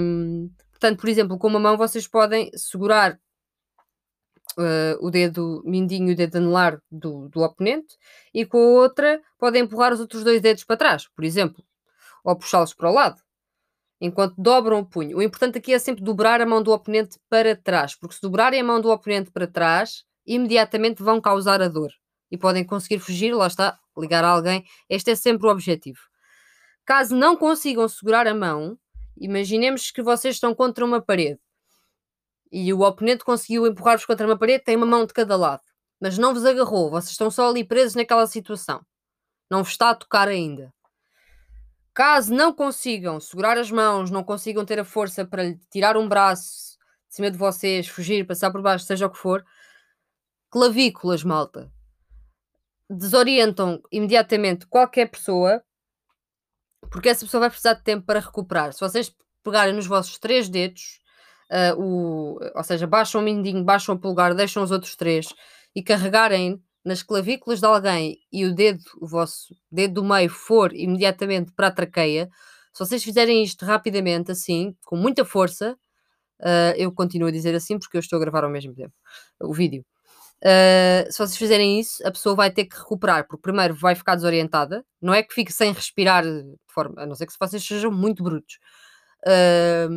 Um, 0.00 0.50
portanto, 0.70 1.00
por 1.00 1.08
exemplo, 1.08 1.38
com 1.38 1.48
uma 1.48 1.60
mão 1.60 1.76
vocês 1.76 2.06
podem 2.06 2.50
segurar 2.56 3.18
uh, 4.58 4.96
o 5.00 5.10
dedo 5.10 5.62
mindinho 5.66 6.10
e 6.10 6.12
o 6.12 6.16
dedo 6.16 6.36
anelar 6.36 6.80
do, 6.90 7.28
do 7.28 7.42
oponente 7.42 7.96
e 8.32 8.46
com 8.46 8.58
a 8.58 8.82
outra 8.82 9.20
podem 9.38 9.62
empurrar 9.62 9.92
os 9.92 10.00
outros 10.00 10.24
dois 10.24 10.40
dedos 10.40 10.64
para 10.64 10.76
trás, 10.76 11.08
por 11.08 11.24
exemplo, 11.24 11.62
ou 12.24 12.36
puxá-los 12.36 12.72
para 12.72 12.90
o 12.90 12.94
lado 12.94 13.23
enquanto 14.00 14.34
dobram 14.36 14.80
o 14.80 14.86
punho. 14.86 15.18
O 15.18 15.22
importante 15.22 15.58
aqui 15.58 15.72
é 15.72 15.78
sempre 15.78 16.02
dobrar 16.02 16.40
a 16.40 16.46
mão 16.46 16.62
do 16.62 16.72
oponente 16.72 17.18
para 17.28 17.56
trás, 17.56 17.94
porque 17.94 18.14
se 18.14 18.20
dobrarem 18.20 18.60
a 18.60 18.64
mão 18.64 18.80
do 18.80 18.90
oponente 18.90 19.30
para 19.30 19.46
trás, 19.46 20.04
imediatamente 20.26 21.02
vão 21.02 21.20
causar 21.20 21.62
a 21.62 21.68
dor 21.68 21.92
e 22.30 22.36
podem 22.36 22.64
conseguir 22.64 22.98
fugir, 22.98 23.32
lá 23.34 23.46
está, 23.46 23.78
ligar 23.96 24.24
a 24.24 24.28
alguém. 24.28 24.64
Este 24.88 25.12
é 25.12 25.14
sempre 25.14 25.46
o 25.46 25.50
objetivo. 25.50 26.00
Caso 26.84 27.16
não 27.16 27.36
consigam 27.36 27.88
segurar 27.88 28.26
a 28.26 28.34
mão, 28.34 28.78
imaginemos 29.16 29.90
que 29.90 30.02
vocês 30.02 30.36
estão 30.36 30.54
contra 30.54 30.84
uma 30.84 31.00
parede 31.00 31.40
e 32.54 32.72
o 32.72 32.82
oponente 32.82 33.24
conseguiu 33.24 33.66
empurrar-vos 33.66 34.06
contra 34.06 34.26
uma 34.26 34.38
parede, 34.38 34.62
tem 34.62 34.76
uma 34.76 34.86
mão 34.86 35.04
de 35.04 35.12
cada 35.12 35.34
lado, 35.36 35.62
mas 36.00 36.16
não 36.16 36.32
vos 36.32 36.44
agarrou, 36.44 36.88
vocês 36.88 37.10
estão 37.10 37.28
só 37.30 37.48
ali 37.48 37.64
presos 37.64 37.96
naquela 37.96 38.26
situação. 38.28 38.80
Não 39.50 39.62
vos 39.64 39.72
está 39.72 39.90
a 39.90 39.94
tocar 39.94 40.28
ainda. 40.28 40.72
Caso 41.94 42.34
não 42.34 42.52
consigam 42.52 43.20
segurar 43.20 43.56
as 43.56 43.70
mãos, 43.70 44.10
não 44.10 44.24
consigam 44.24 44.64
ter 44.64 44.80
a 44.80 44.84
força 44.84 45.24
para 45.24 45.44
lhe 45.44 45.60
tirar 45.70 45.96
um 45.96 46.08
braço 46.08 46.76
de 47.08 47.14
cima 47.14 47.30
de 47.30 47.38
vocês, 47.38 47.86
fugir, 47.86 48.26
passar 48.26 48.50
por 48.50 48.60
baixo, 48.60 48.84
seja 48.84 49.06
o 49.06 49.10
que 49.10 49.16
for, 49.16 49.44
clavículas, 50.50 51.22
malta. 51.22 51.70
Desorientam 52.90 53.80
imediatamente 53.92 54.66
qualquer 54.66 55.08
pessoa, 55.08 55.62
porque 56.90 57.08
essa 57.08 57.24
pessoa 57.24 57.42
vai 57.42 57.50
precisar 57.50 57.74
de 57.74 57.84
tempo 57.84 58.04
para 58.04 58.18
recuperar. 58.18 58.72
Se 58.72 58.80
vocês 58.80 59.14
pegarem 59.44 59.72
nos 59.72 59.86
vossos 59.86 60.18
três 60.18 60.48
dedos, 60.48 61.00
uh, 61.50 61.80
o, 61.80 62.40
ou 62.56 62.64
seja, 62.64 62.88
baixam 62.88 63.20
o 63.20 63.24
mindinho, 63.24 63.62
baixam 63.62 63.94
o 63.94 63.98
pulgar, 63.98 64.34
deixam 64.34 64.64
os 64.64 64.72
outros 64.72 64.96
três 64.96 65.28
e 65.76 65.82
carregarem 65.82 66.60
nas 66.84 67.02
clavículas 67.02 67.60
de 67.60 67.66
alguém 67.66 68.18
e 68.32 68.44
o 68.44 68.54
dedo, 68.54 68.82
o 69.00 69.06
vosso 69.06 69.54
dedo 69.70 69.94
do 69.94 70.04
meio, 70.04 70.28
for 70.28 70.74
imediatamente 70.74 71.52
para 71.52 71.68
a 71.68 71.70
traqueia, 71.70 72.28
se 72.72 72.78
vocês 72.84 73.02
fizerem 73.02 73.42
isto 73.42 73.64
rapidamente, 73.64 74.32
assim, 74.32 74.76
com 74.84 74.96
muita 74.96 75.24
força, 75.24 75.76
uh, 76.40 76.74
eu 76.76 76.92
continuo 76.92 77.28
a 77.28 77.32
dizer 77.32 77.54
assim 77.54 77.78
porque 77.78 77.96
eu 77.96 78.00
estou 78.00 78.16
a 78.16 78.20
gravar 78.20 78.44
ao 78.44 78.50
mesmo 78.50 78.74
tempo 78.74 78.92
o 79.40 79.52
vídeo. 79.52 79.84
Uh, 80.42 81.10
se 81.10 81.18
vocês 81.18 81.36
fizerem 81.36 81.80
isso, 81.80 82.06
a 82.06 82.10
pessoa 82.10 82.34
vai 82.34 82.50
ter 82.50 82.66
que 82.66 82.76
recuperar, 82.76 83.26
porque 83.26 83.40
primeiro 83.40 83.74
vai 83.74 83.94
ficar 83.94 84.14
desorientada, 84.16 84.84
não 85.00 85.14
é 85.14 85.22
que 85.22 85.32
fique 85.32 85.52
sem 85.52 85.72
respirar, 85.72 86.24
de 86.24 86.56
forma, 86.68 87.00
a 87.00 87.06
não 87.06 87.14
ser 87.14 87.26
que 87.26 87.32
vocês 87.38 87.64
sejam 87.64 87.90
muito 87.90 88.22
brutos. 88.22 88.58
Uh, 89.26 89.88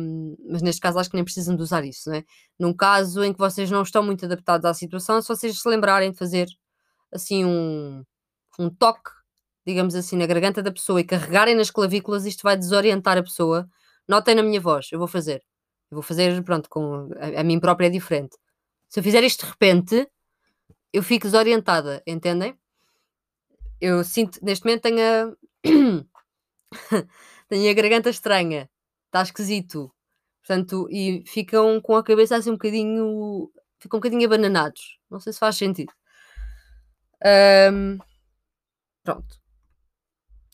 mas 0.50 0.62
neste 0.62 0.80
caso 0.80 0.98
acho 0.98 1.10
que 1.10 1.16
nem 1.16 1.24
precisam 1.24 1.54
de 1.54 1.62
usar 1.62 1.84
isso, 1.84 2.08
né? 2.08 2.24
Num 2.58 2.72
caso 2.72 3.22
em 3.22 3.32
que 3.32 3.38
vocês 3.38 3.70
não 3.70 3.82
estão 3.82 4.02
muito 4.02 4.24
adaptados 4.24 4.64
à 4.64 4.72
situação, 4.72 5.20
se 5.20 5.28
vocês 5.28 5.60
se 5.60 5.68
lembrarem 5.68 6.12
de 6.12 6.16
fazer 6.16 6.46
assim 7.12 7.44
um, 7.44 8.04
um 8.58 8.70
toque, 8.70 9.10
digamos 9.66 9.94
assim, 9.94 10.16
na 10.16 10.26
garganta 10.26 10.62
da 10.62 10.72
pessoa 10.72 11.00
e 11.00 11.04
carregarem 11.04 11.54
nas 11.54 11.70
clavículas, 11.70 12.26
isto 12.26 12.42
vai 12.42 12.56
desorientar 12.56 13.18
a 13.18 13.22
pessoa. 13.22 13.68
Notem 14.08 14.34
na 14.34 14.42
minha 14.42 14.60
voz, 14.60 14.88
eu 14.92 14.98
vou 14.98 15.08
fazer. 15.08 15.42
Eu 15.90 15.96
vou 15.96 16.02
fazer, 16.02 16.42
pronto, 16.44 16.68
com 16.68 17.10
a, 17.18 17.40
a 17.40 17.44
mim 17.44 17.60
própria 17.60 17.86
é 17.86 17.90
diferente. 17.90 18.36
Se 18.88 19.00
eu 19.00 19.04
fizer 19.04 19.22
isto 19.24 19.44
de 19.44 19.50
repente, 19.52 20.08
eu 20.92 21.02
fico 21.02 21.26
desorientada, 21.26 22.02
entendem? 22.06 22.58
Eu 23.80 24.02
sinto, 24.04 24.38
neste 24.42 24.64
momento 24.64 24.82
tenho 24.82 24.98
a, 25.00 25.36
tenho 27.48 27.70
a 27.70 27.74
garganta 27.74 28.10
estranha, 28.10 28.68
está 29.06 29.22
esquisito. 29.22 29.92
Portanto, 30.40 30.88
e 30.90 31.24
ficam 31.26 31.80
com 31.80 31.94
a 31.96 32.02
cabeça 32.02 32.36
assim 32.36 32.50
um 32.50 32.54
bocadinho, 32.54 33.50
ficam 33.78 33.98
um 33.98 34.00
bocadinho 34.00 34.26
abananados. 34.26 34.98
Não 35.10 35.20
sei 35.20 35.32
se 35.32 35.38
faz 35.38 35.56
sentido. 35.56 35.92
Um, 37.24 37.98
pronto. 39.02 39.38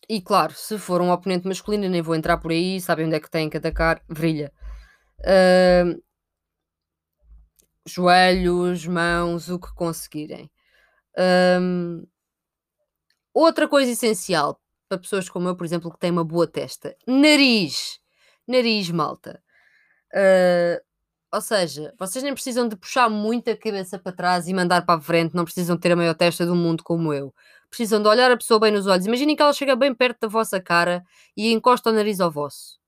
E 0.08 0.20
claro, 0.20 0.52
se 0.54 0.78
for 0.78 1.00
um 1.00 1.10
oponente 1.10 1.46
masculino, 1.46 1.88
nem 1.88 2.02
vou 2.02 2.14
entrar 2.14 2.36
por 2.38 2.50
aí, 2.50 2.80
sabem 2.80 3.06
onde 3.06 3.16
é 3.16 3.20
que 3.20 3.30
têm 3.30 3.48
que 3.48 3.56
atacar, 3.56 4.02
virilha. 4.08 4.52
joelhos, 7.86 8.86
mãos, 8.86 9.48
o 9.48 9.58
que 9.58 9.72
conseguirem. 9.74 10.50
Um, 11.18 12.06
outra 13.32 13.68
coisa 13.68 13.92
essencial 13.92 14.60
para 14.88 14.98
pessoas 14.98 15.28
como 15.28 15.48
eu, 15.48 15.56
por 15.56 15.64
exemplo, 15.64 15.90
que 15.90 15.98
têm 15.98 16.10
uma 16.10 16.24
boa 16.24 16.46
testa: 16.46 16.96
nariz. 17.06 17.98
Nariz, 18.46 18.90
malta. 18.90 19.42
Uh, 20.12 20.83
ou 21.34 21.40
seja, 21.40 21.92
vocês 21.98 22.22
nem 22.22 22.32
precisam 22.32 22.68
de 22.68 22.76
puxar 22.76 23.10
muito 23.10 23.50
a 23.50 23.56
cabeça 23.56 23.98
para 23.98 24.12
trás 24.12 24.46
e 24.46 24.54
mandar 24.54 24.86
para 24.86 25.00
a 25.00 25.02
frente, 25.02 25.34
não 25.34 25.44
precisam 25.44 25.76
ter 25.76 25.90
a 25.90 25.96
maior 25.96 26.14
testa 26.14 26.46
do 26.46 26.54
mundo 26.54 26.84
como 26.84 27.12
eu. 27.12 27.34
Precisam 27.68 28.00
de 28.00 28.08
olhar 28.08 28.30
a 28.30 28.36
pessoa 28.36 28.60
bem 28.60 28.70
nos 28.70 28.86
olhos. 28.86 29.04
Imaginem 29.04 29.34
que 29.34 29.42
ela 29.42 29.52
chega 29.52 29.74
bem 29.74 29.92
perto 29.92 30.20
da 30.20 30.28
vossa 30.28 30.60
cara 30.60 31.04
e 31.36 31.52
encosta 31.52 31.90
o 31.90 31.92
nariz 31.92 32.20
ao 32.20 32.30
vosso. 32.30 32.78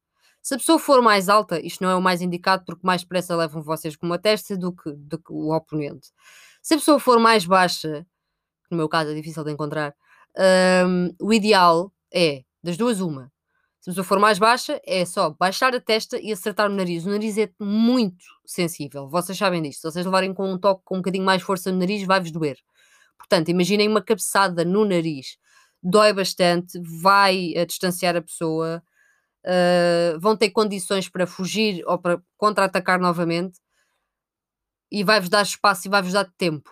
Se 0.41 0.55
a 0.55 0.59
pessoa 0.59 0.79
for 0.79 1.03
mais 1.03 1.29
alta, 1.29 1.61
isto 1.61 1.83
não 1.83 1.91
é 1.91 1.97
o 1.97 2.00
mais 2.00 2.23
indicado 2.23 2.65
porque 2.65 2.87
mais 2.87 3.03
pressa 3.03 3.35
levam 3.35 3.62
vocês 3.62 3.97
com 3.97 4.07
uma 4.07 4.17
testa 4.17 4.57
do 4.57 4.73
que, 4.73 4.93
do 4.93 5.19
que 5.19 5.33
o 5.33 5.53
oponente. 5.53 6.12
Se 6.62 6.75
a 6.75 6.76
pessoa 6.76 7.00
for 7.00 7.19
mais 7.19 7.45
baixa, 7.45 8.07
no 8.71 8.76
meu 8.76 8.88
caso 8.88 9.11
é 9.11 9.15
difícil 9.15 9.43
de 9.43 9.50
encontrar, 9.50 9.93
um, 10.87 11.11
o 11.21 11.33
ideal 11.33 11.93
é, 12.15 12.45
das 12.62 12.76
duas, 12.76 13.00
uma. 13.00 13.33
Se 13.88 14.02
for 14.02 14.19
mais 14.19 14.37
baixa, 14.37 14.81
é 14.85 15.05
só 15.05 15.31
baixar 15.31 15.73
a 15.73 15.81
testa 15.81 16.19
e 16.21 16.33
acertar 16.33 16.69
o 16.69 16.75
nariz. 16.75 17.07
O 17.07 17.11
nariz 17.11 17.38
é 17.38 17.49
muito 17.61 18.25
sensível, 18.45 19.09
vocês 19.09 19.38
sabem 19.38 19.62
disto. 19.62 19.83
Se 19.83 19.93
vocês 19.93 20.05
levarem 20.05 20.35
com 20.35 20.52
um 20.52 20.59
toque 20.59 20.83
com 20.85 20.97
um 20.97 20.99
bocadinho 20.99 21.25
mais 21.25 21.40
força 21.40 21.71
no 21.71 21.78
nariz, 21.78 22.02
vai-vos 22.05 22.33
doer. 22.33 22.59
Portanto, 23.16 23.49
imaginem 23.49 23.88
uma 23.88 24.02
cabeçada 24.02 24.64
no 24.64 24.85
nariz. 24.85 25.38
Dói 25.81 26.12
bastante, 26.12 26.81
vai 27.00 27.55
a 27.57 27.64
distanciar 27.64 28.16
a 28.16 28.23
pessoa, 28.23 28.83
uh, 29.45 30.19
vão 30.19 30.37
ter 30.37 30.50
condições 30.50 31.09
para 31.09 31.25
fugir 31.25 31.85
ou 31.87 31.97
para 31.97 32.21
contra-atacar 32.37 32.99
novamente 32.99 33.61
e 34.90 35.05
vai-vos 35.05 35.28
dar 35.28 35.43
espaço 35.43 35.87
e 35.87 35.90
vai-vos 35.90 36.12
dar 36.12 36.25
tempo. 36.37 36.71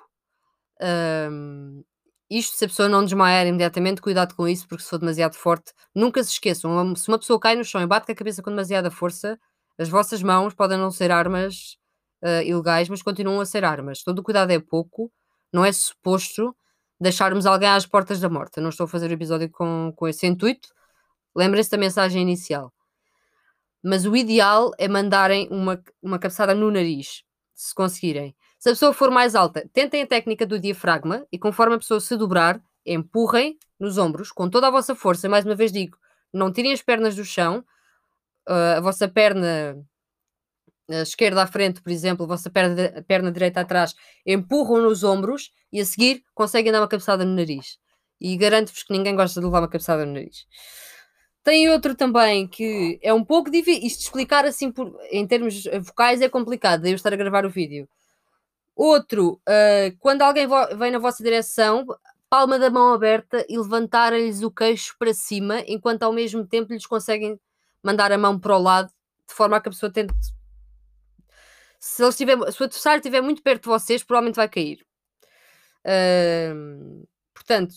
Um, 0.83 1.85
isto, 2.39 2.57
se 2.57 2.65
a 2.65 2.69
pessoa 2.69 2.89
não 2.89 3.05
desmaiar 3.05 3.47
imediatamente, 3.47 4.01
cuidado 4.01 4.35
com 4.35 4.49
isso, 4.49 4.67
porque 4.69 4.83
se 4.83 4.91
for 4.91 4.99
demasiado 4.99 5.35
forte, 5.35 5.73
nunca 5.95 6.23
se 6.23 6.31
esqueçam. 6.31 6.95
Se 6.97 7.09
uma 7.09 7.19
pessoa 7.19 7.39
cai 7.39 7.57
no 7.57 7.65
chão 7.65 7.83
e 7.83 7.87
bate 7.87 8.07
com 8.07 8.13
a 8.13 8.15
cabeça 8.15 8.43
com 8.43 8.51
demasiada 8.51 8.91
força, 8.91 9.39
as 9.79 9.89
vossas 9.89 10.23
mãos 10.23 10.55
podem 10.55 10.79
não 10.79 10.91
ser 10.91 11.11
armas 11.11 11.77
uh, 12.23 12.43
ilegais, 12.45 12.89
mas 12.89 13.03
continuam 13.03 13.41
a 13.41 13.47
ser 13.47 13.65
armas. 13.65 14.03
Todo 14.03 14.19
o 14.21 14.23
cuidado 14.23 14.51
é 14.51 14.59
pouco, 14.59 15.13
não 15.53 15.65
é 15.65 15.73
suposto 15.73 16.55
deixarmos 17.01 17.47
alguém 17.47 17.69
às 17.69 17.87
portas 17.87 18.21
da 18.21 18.29
morte. 18.29 18.57
Eu 18.59 18.63
não 18.63 18.71
estou 18.71 18.85
a 18.85 18.89
fazer 18.89 19.11
o 19.11 19.13
episódio 19.13 19.51
com, 19.51 19.93
com 19.95 20.09
esse 20.09 20.27
intuito. 20.27 20.69
Lembrem-se 21.37 21.71
da 21.71 21.77
mensagem 21.77 22.23
inicial. 22.23 22.73
Mas 23.83 24.07
o 24.07 24.17
ideal 24.17 24.71
é 24.79 24.89
mandarem 24.89 25.49
uma, 25.51 25.83
uma 26.03 26.19
cabeçada 26.19 26.55
no 26.55 26.71
nariz, 26.71 27.23
se 27.55 27.75
conseguirem. 27.75 28.35
Se 28.65 28.71
a 28.71 28.73
pessoa 28.73 28.95
for 28.95 29.11
mais 29.11 29.35
alta, 29.35 29.69
tentem 29.75 30.01
a 30.01 30.07
técnica 30.07 30.47
do 30.47 30.59
diafragma 30.59 31.27
e 31.31 31.39
conforme 31.39 31.75
a 31.75 31.79
pessoa 31.79 32.01
se 32.01 32.17
dobrar, 32.17 32.59
empurrem 32.87 33.59
nos 33.79 33.99
ombros 33.99 34.33
com 34.33 34.49
toda 34.49 34.69
a 34.69 34.71
vossa 34.71 34.95
força. 34.95 35.29
Mais 35.29 35.45
uma 35.45 35.55
vez 35.55 35.71
digo, 35.71 35.99
não 36.33 36.51
tirem 36.51 36.73
as 36.73 36.81
pernas 36.81 37.15
do 37.15 37.27
chão, 37.27 37.63
uh, 38.49 38.79
a 38.79 38.81
vossa 38.81 39.07
perna 39.07 39.77
a 40.91 41.03
esquerda 41.03 41.43
à 41.43 41.47
frente, 41.47 41.83
por 41.83 41.93
exemplo, 41.93 42.25
a 42.25 42.27
vossa 42.27 42.49
perna, 42.49 42.87
a 42.97 43.03
perna 43.03 43.31
direita 43.31 43.61
atrás, 43.61 43.95
empurram 44.25 44.81
nos 44.81 45.05
ombros 45.05 45.53
e 45.71 45.79
a 45.79 45.85
seguir 45.85 46.25
conseguem 46.35 46.73
dar 46.73 46.81
uma 46.81 46.89
cabeçada 46.89 47.23
no 47.23 47.35
nariz. 47.35 47.77
E 48.19 48.35
garanto-vos 48.35 48.83
que 48.83 48.95
ninguém 48.95 49.15
gosta 49.15 49.41
de 49.41 49.45
levar 49.45 49.61
uma 49.61 49.69
cabeçada 49.69 50.07
no 50.07 50.15
nariz. 50.15 50.47
Tem 51.43 51.69
outro 51.69 51.95
também 51.95 52.49
que 52.49 52.99
é 53.03 53.13
um 53.13 53.23
pouco 53.23 53.51
difícil. 53.51 53.87
Isto 53.87 54.05
explicar 54.05 54.47
assim 54.47 54.73
por, 54.73 54.99
em 55.11 55.27
termos 55.27 55.65
vocais 55.83 56.23
é 56.23 56.31
complicado, 56.31 56.87
eu 56.87 56.95
estar 56.95 57.13
a 57.13 57.17
gravar 57.17 57.45
o 57.45 57.51
vídeo. 57.51 57.87
Outro, 58.77 59.41
uh, 59.49 59.97
quando 60.01 60.23
alguém 60.23 60.49
vem 60.77 60.91
na 60.91 60.99
vossa 60.99 61.23
direção, 61.23 61.87
palma 62.29 62.59
da 62.59 62.69
mão 62.69 62.93
aberta 62.93 63.47
e 63.49 63.57
levantar-lhes 63.57 64.43
o 64.43 64.51
queixo 64.51 64.97
para 64.99 65.15
cima, 65.15 65.61
enquanto 65.67 66.03
ao 66.03 66.13
mesmo 66.13 66.45
tempo 66.45 66.73
lhes 66.73 66.87
conseguem 66.87 67.41
mandar 67.83 68.11
a 68.11 68.19
mão 68.19 68.39
para 68.39 68.57
o 68.57 68.61
lado, 68.61 68.89
de 69.29 69.35
forma 69.35 69.57
a 69.57 69.61
que 69.61 69.69
a 69.69 69.73
pessoa 69.73 69.93
tente. 69.93 70.13
Se, 71.79 72.03
ele 72.03 72.09
estiver, 72.09 72.37
se 72.51 72.61
o 72.61 72.65
adversário 72.65 72.99
estiver 72.99 73.21
muito 73.21 73.43
perto 73.43 73.63
de 73.63 73.69
vocês, 73.69 74.03
provavelmente 74.03 74.37
vai 74.37 74.49
cair. 74.49 74.85
Uh, 75.87 77.07
portanto, 77.33 77.75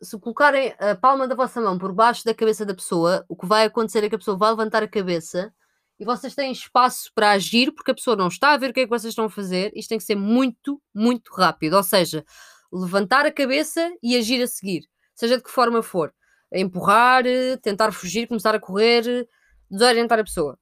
se 0.00 0.18
colocarem 0.20 0.74
a 0.78 0.94
palma 0.94 1.26
da 1.26 1.34
vossa 1.34 1.60
mão 1.60 1.76
por 1.78 1.92
baixo 1.92 2.24
da 2.24 2.34
cabeça 2.34 2.64
da 2.64 2.74
pessoa, 2.74 3.24
o 3.28 3.34
que 3.34 3.46
vai 3.46 3.64
acontecer 3.64 4.04
é 4.04 4.08
que 4.08 4.14
a 4.14 4.18
pessoa 4.18 4.36
vai 4.36 4.50
levantar 4.50 4.82
a 4.82 4.88
cabeça 4.88 5.52
e 5.98 6.04
vocês 6.04 6.34
têm 6.34 6.52
espaço 6.52 7.10
para 7.14 7.30
agir 7.30 7.72
porque 7.72 7.90
a 7.90 7.94
pessoa 7.94 8.16
não 8.16 8.28
está 8.28 8.52
a 8.52 8.56
ver 8.56 8.70
o 8.70 8.74
que 8.74 8.80
é 8.80 8.84
que 8.84 8.90
vocês 8.90 9.12
estão 9.12 9.24
a 9.24 9.30
fazer. 9.30 9.72
Isto 9.74 9.90
tem 9.90 9.98
que 9.98 10.04
ser 10.04 10.14
muito, 10.14 10.80
muito 10.94 11.32
rápido. 11.32 11.74
Ou 11.74 11.82
seja, 11.82 12.24
levantar 12.72 13.24
a 13.24 13.32
cabeça 13.32 13.90
e 14.02 14.16
agir 14.16 14.42
a 14.42 14.46
seguir, 14.46 14.86
seja 15.14 15.36
de 15.38 15.42
que 15.42 15.50
forma 15.50 15.82
for. 15.82 16.12
Empurrar, 16.52 17.24
tentar 17.62 17.92
fugir, 17.92 18.28
começar 18.28 18.54
a 18.54 18.60
correr, 18.60 19.26
desorientar 19.70 20.18
a 20.18 20.24
pessoa. 20.24 20.58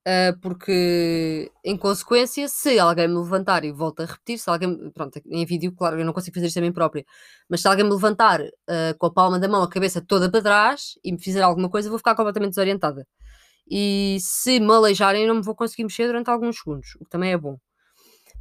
Uh, 0.00 0.38
porque, 0.40 1.52
em 1.62 1.76
consequência, 1.76 2.48
se 2.48 2.78
alguém 2.78 3.06
me 3.06 3.16
levantar 3.18 3.64
e 3.64 3.70
volta 3.70 4.04
a 4.04 4.06
repetir, 4.06 4.38
se 4.38 4.48
alguém, 4.48 4.90
pronto, 4.92 5.20
em 5.26 5.44
vídeo, 5.44 5.72
claro, 5.76 6.00
eu 6.00 6.06
não 6.06 6.12
consigo 6.14 6.34
fazer 6.34 6.46
isto 6.46 6.58
a 6.58 6.62
mim 6.62 6.72
própria, 6.72 7.04
mas 7.50 7.60
se 7.60 7.68
alguém 7.68 7.84
me 7.84 7.90
levantar 7.92 8.40
uh, 8.40 8.96
com 8.98 9.06
a 9.06 9.12
palma 9.12 9.38
da 9.38 9.46
mão, 9.46 9.62
a 9.62 9.68
cabeça 9.68 10.00
toda 10.00 10.30
para 10.30 10.40
trás 10.40 10.98
e 11.04 11.12
me 11.12 11.22
fizer 11.22 11.42
alguma 11.42 11.68
coisa, 11.68 11.90
vou 11.90 11.98
ficar 11.98 12.14
completamente 12.14 12.52
desorientada 12.52 13.06
e 13.70 14.18
se 14.20 14.58
me 14.58 14.72
aleijarem 14.72 15.26
não 15.26 15.36
me 15.36 15.42
vou 15.42 15.54
conseguir 15.54 15.84
mexer 15.84 16.06
durante 16.08 16.28
alguns 16.28 16.58
segundos, 16.58 16.96
o 16.96 17.04
que 17.04 17.10
também 17.10 17.32
é 17.32 17.38
bom. 17.38 17.56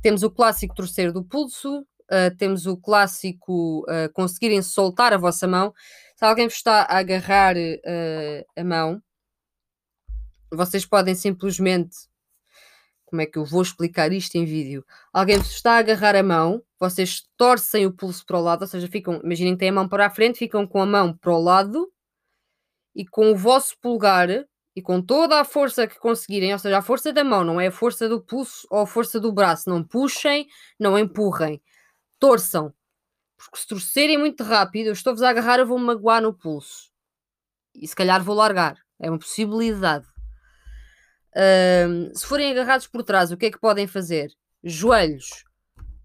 Temos 0.01 0.23
o 0.23 0.31
clássico 0.31 0.73
torcer 0.73 1.11
do 1.11 1.23
pulso, 1.23 1.81
uh, 1.81 2.35
temos 2.37 2.65
o 2.65 2.75
clássico 2.75 3.81
uh, 3.81 4.11
conseguirem 4.13 4.61
soltar 4.61 5.13
a 5.13 5.17
vossa 5.17 5.47
mão. 5.47 5.73
Se 6.15 6.25
alguém 6.25 6.47
vos 6.47 6.55
está 6.55 6.81
a 6.81 6.97
agarrar 6.97 7.55
uh, 7.55 8.45
a 8.57 8.63
mão, 8.63 9.01
vocês 10.51 10.85
podem 10.85 11.13
simplesmente. 11.13 11.95
Como 13.05 13.21
é 13.21 13.25
que 13.25 13.37
eu 13.37 13.45
vou 13.45 13.61
explicar 13.61 14.11
isto 14.11 14.35
em 14.35 14.45
vídeo? 14.45 14.85
Alguém 15.11 15.37
vos 15.37 15.51
está 15.51 15.73
a 15.73 15.77
agarrar 15.79 16.15
a 16.15 16.23
mão, 16.23 16.63
vocês 16.79 17.23
torcem 17.35 17.85
o 17.85 17.91
pulso 17.91 18.23
para 18.25 18.37
o 18.37 18.41
lado, 18.41 18.61
ou 18.61 18.67
seja, 18.67 18.87
ficam, 18.87 19.19
imaginem 19.23 19.53
que 19.53 19.59
têm 19.59 19.69
a 19.69 19.73
mão 19.73 19.87
para 19.87 20.05
a 20.05 20.09
frente, 20.09 20.39
ficam 20.39 20.67
com 20.67 20.81
a 20.81 20.85
mão 20.85 21.15
para 21.17 21.33
o 21.33 21.41
lado 21.41 21.91
e 22.95 23.05
com 23.05 23.31
o 23.31 23.35
vosso 23.35 23.75
pulgar 23.81 24.29
e 24.75 24.81
com 24.81 25.01
toda 25.01 25.39
a 25.39 25.43
força 25.43 25.87
que 25.87 25.99
conseguirem, 25.99 26.53
ou 26.53 26.59
seja, 26.59 26.77
a 26.77 26.81
força 26.81 27.11
da 27.11 27.23
mão, 27.23 27.43
não 27.43 27.59
é 27.59 27.67
a 27.67 27.71
força 27.71 28.07
do 28.07 28.21
pulso 28.21 28.67
ou 28.69 28.81
a 28.81 28.87
força 28.87 29.19
do 29.19 29.31
braço, 29.31 29.69
não 29.69 29.83
puxem, 29.83 30.47
não 30.79 30.97
empurrem, 30.97 31.61
torçam, 32.19 32.73
porque 33.37 33.57
se 33.57 33.67
torcerem 33.67 34.17
muito 34.17 34.43
rápido, 34.43 34.87
eu 34.87 34.93
estou-vos 34.93 35.21
a 35.21 35.29
agarrar, 35.29 35.59
eu 35.59 35.67
vou-me 35.67 35.85
magoar 35.85 36.21
no 36.21 36.33
pulso 36.33 36.89
e 37.73 37.87
se 37.87 37.95
calhar 37.95 38.23
vou 38.23 38.35
largar, 38.35 38.77
é 38.99 39.09
uma 39.09 39.19
possibilidade. 39.19 40.05
Um, 41.35 42.13
se 42.13 42.25
forem 42.25 42.51
agarrados 42.51 42.87
por 42.87 43.03
trás, 43.03 43.31
o 43.31 43.37
que 43.37 43.45
é 43.45 43.51
que 43.51 43.59
podem 43.59 43.87
fazer? 43.87 44.31
Joelhos, 44.63 45.45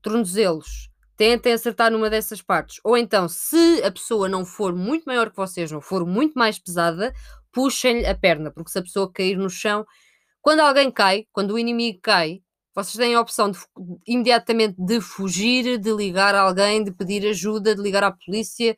tornozelos, 0.00 0.90
tentem 1.16 1.52
acertar 1.52 1.90
numa 1.90 2.10
dessas 2.10 2.42
partes. 2.42 2.80
Ou 2.84 2.96
então, 2.96 3.28
se 3.28 3.82
a 3.82 3.90
pessoa 3.90 4.28
não 4.28 4.44
for 4.44 4.74
muito 4.74 5.04
maior 5.04 5.30
que 5.30 5.36
vocês, 5.36 5.70
não 5.70 5.80
for 5.80 6.06
muito 6.06 6.38
mais 6.38 6.58
pesada, 6.58 7.12
puxem-lhe 7.54 8.04
a 8.04 8.14
perna, 8.14 8.50
porque 8.50 8.70
se 8.70 8.78
a 8.78 8.82
pessoa 8.82 9.10
cair 9.10 9.38
no 9.38 9.48
chão, 9.48 9.86
quando 10.42 10.60
alguém 10.60 10.90
cai, 10.90 11.26
quando 11.32 11.52
o 11.52 11.58
inimigo 11.58 12.00
cai, 12.02 12.42
vocês 12.74 12.96
têm 12.96 13.14
a 13.14 13.20
opção 13.20 13.50
de, 13.50 13.58
imediatamente 14.06 14.74
de 14.76 15.00
fugir, 15.00 15.78
de 15.78 15.92
ligar 15.92 16.34
a 16.34 16.40
alguém, 16.40 16.82
de 16.82 16.90
pedir 16.90 17.24
ajuda, 17.28 17.74
de 17.74 17.80
ligar 17.80 18.02
à 18.02 18.10
polícia, 18.10 18.76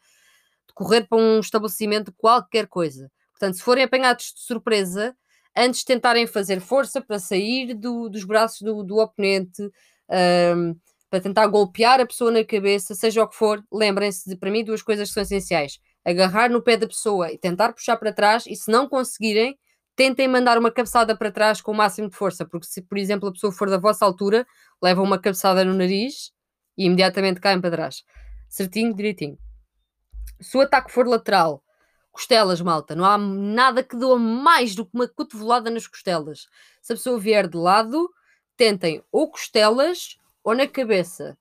de 0.68 0.75
correr 0.75 1.09
para 1.09 1.18
um 1.18 1.40
estabelecimento, 1.40 2.12
qualquer 2.16 2.66
coisa. 2.66 3.11
Portanto, 3.33 3.56
se 3.56 3.62
forem 3.62 3.85
apanhados 3.85 4.35
de 4.35 4.42
surpresa, 4.42 5.16
antes 5.56 5.80
de 5.80 5.87
tentarem 5.87 6.26
fazer 6.26 6.61
força 6.61 7.00
para 7.00 7.18
sair 7.18 7.75
do, 7.75 8.11
dos 8.11 8.25
braços 8.25 8.61
do, 8.61 8.85
do 8.85 8.99
oponente, 8.99 9.62
um, 10.54 10.76
para 11.09 11.21
tentar 11.21 11.47
golpear 11.47 11.99
a 12.00 12.06
pessoa 12.06 12.30
na 12.30 12.45
cabeça, 12.45 12.95
seja 12.95 13.23
o 13.23 13.28
que 13.28 13.35
for, 13.35 13.64
lembrem-se 13.73 14.28
de, 14.28 14.37
para 14.37 14.50
mim, 14.50 14.62
duas 14.62 14.83
coisas 14.83 15.09
que 15.09 15.14
são 15.14 15.23
essenciais 15.23 15.78
agarrar 16.06 16.48
no 16.48 16.62
pé 16.62 16.76
da 16.76 16.86
pessoa 16.86 17.32
e 17.32 17.38
tentar 17.38 17.72
puxar 17.72 17.96
para 17.96 18.12
trás, 18.12 18.44
e 18.46 18.54
se 18.54 18.70
não 18.70 18.88
conseguirem, 18.88 19.58
tentem 19.96 20.28
mandar 20.28 20.56
uma 20.56 20.70
cabeçada 20.70 21.16
para 21.16 21.32
trás 21.32 21.60
com 21.60 21.72
o 21.72 21.75
máximo 21.75 22.08
de 22.08 22.14
força, 22.14 22.46
porque 22.46 22.66
se, 22.66 22.80
por 22.80 22.96
exemplo, 22.96 23.28
a 23.28 23.32
pessoa 23.32 23.52
for 23.52 23.68
da 23.68 23.76
vossa 23.76 24.04
altura, 24.04 24.46
levam 24.80 25.04
uma 25.04 25.18
cabeçada 25.18 25.64
no 25.64 25.75
nariz 25.75 26.30
e 26.78 26.84
imediatamente 26.84 27.40
caem 27.40 27.60
para 27.60 27.70
trás. 27.72 28.04
Certinho, 28.48 28.94
direitinho. 28.94 29.36
Se 30.40 30.56
o 30.56 30.60
ataque 30.60 30.92
for 30.92 31.08
lateral, 31.08 31.64
costelas, 32.12 32.60
malta, 32.60 32.94
não 32.94 33.04
há 33.04 33.18
nada 33.18 33.82
que 33.82 33.96
doa 33.96 34.18
mais 34.18 34.76
do 34.76 34.86
que 34.86 34.92
uma 34.94 35.08
cotovelada 35.08 35.70
nas 35.70 35.88
costelas. 35.88 36.46
Se 36.80 36.92
a 36.92 36.96
pessoa 36.96 37.18
vier 37.18 37.48
de 37.48 37.56
lado, 37.56 38.08
tentem 38.56 39.02
ou 39.10 39.28
costelas 39.28 40.18
ou 40.44 40.54
na 40.54 40.68
cabeça 40.68 41.36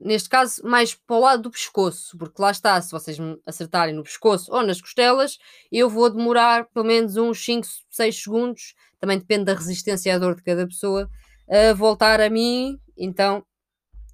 neste 0.00 0.28
caso, 0.28 0.62
mais 0.64 0.94
para 0.94 1.16
o 1.16 1.20
lado 1.20 1.42
do 1.42 1.50
pescoço, 1.50 2.16
porque 2.16 2.40
lá 2.40 2.50
está, 2.50 2.80
se 2.80 2.90
vocês 2.90 3.18
me 3.18 3.40
acertarem 3.46 3.94
no 3.94 4.02
pescoço 4.02 4.52
ou 4.52 4.62
nas 4.62 4.80
costelas, 4.80 5.38
eu 5.70 5.88
vou 5.90 6.08
demorar 6.08 6.66
pelo 6.66 6.86
menos 6.86 7.16
uns 7.16 7.44
5, 7.44 7.66
6 7.90 8.22
segundos, 8.22 8.74
também 9.00 9.18
depende 9.18 9.44
da 9.44 9.54
resistência 9.54 10.14
à 10.14 10.18
dor 10.18 10.34
de 10.36 10.42
cada 10.42 10.66
pessoa, 10.66 11.08
a 11.48 11.72
voltar 11.72 12.20
a 12.20 12.30
mim, 12.30 12.78
então 12.96 13.44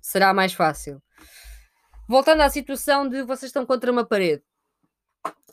será 0.01 0.33
mais 0.33 0.53
fácil. 0.53 1.03
Voltando 2.09 2.43
à 2.43 2.51
situação 2.51 3.09
de 3.09 3.23
vocês 3.23 3.49
estão 3.49 3.65
contra 3.65 3.91
uma 3.91 4.05
parede. 4.05 4.43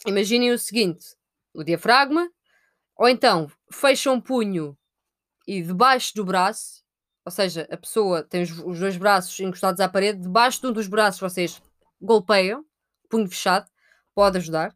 Imaginem 0.06 0.52
o 0.52 0.60
seguinte: 0.60 1.06
o 1.54 1.64
diafragma, 1.64 2.30
ou 2.98 3.08
então 3.08 3.50
fecham 3.72 4.16
um 4.16 4.22
punho 4.22 4.78
e 5.48 5.62
debaixo 5.62 6.14
do 6.14 6.26
braço, 6.26 6.81
ou 7.26 7.32
seja, 7.32 7.68
a 7.70 7.78
pessoa 7.78 8.24
tem 8.24 8.44
os, 8.44 8.80
dois 8.80 8.98
braços 8.98 9.40
encostados 9.40 9.80
à 9.80 9.88
parede, 9.88 10.22
debaixo 10.22 10.62
de 10.62 10.68
um 10.68 10.72
dos 10.72 10.88
braços 10.88 11.22
vocês 11.22 11.62
golpeiam, 12.02 12.66
punho 13.10 13.28
fechado, 13.28 13.70
pode 14.16 14.38
ajudar. 14.38 14.76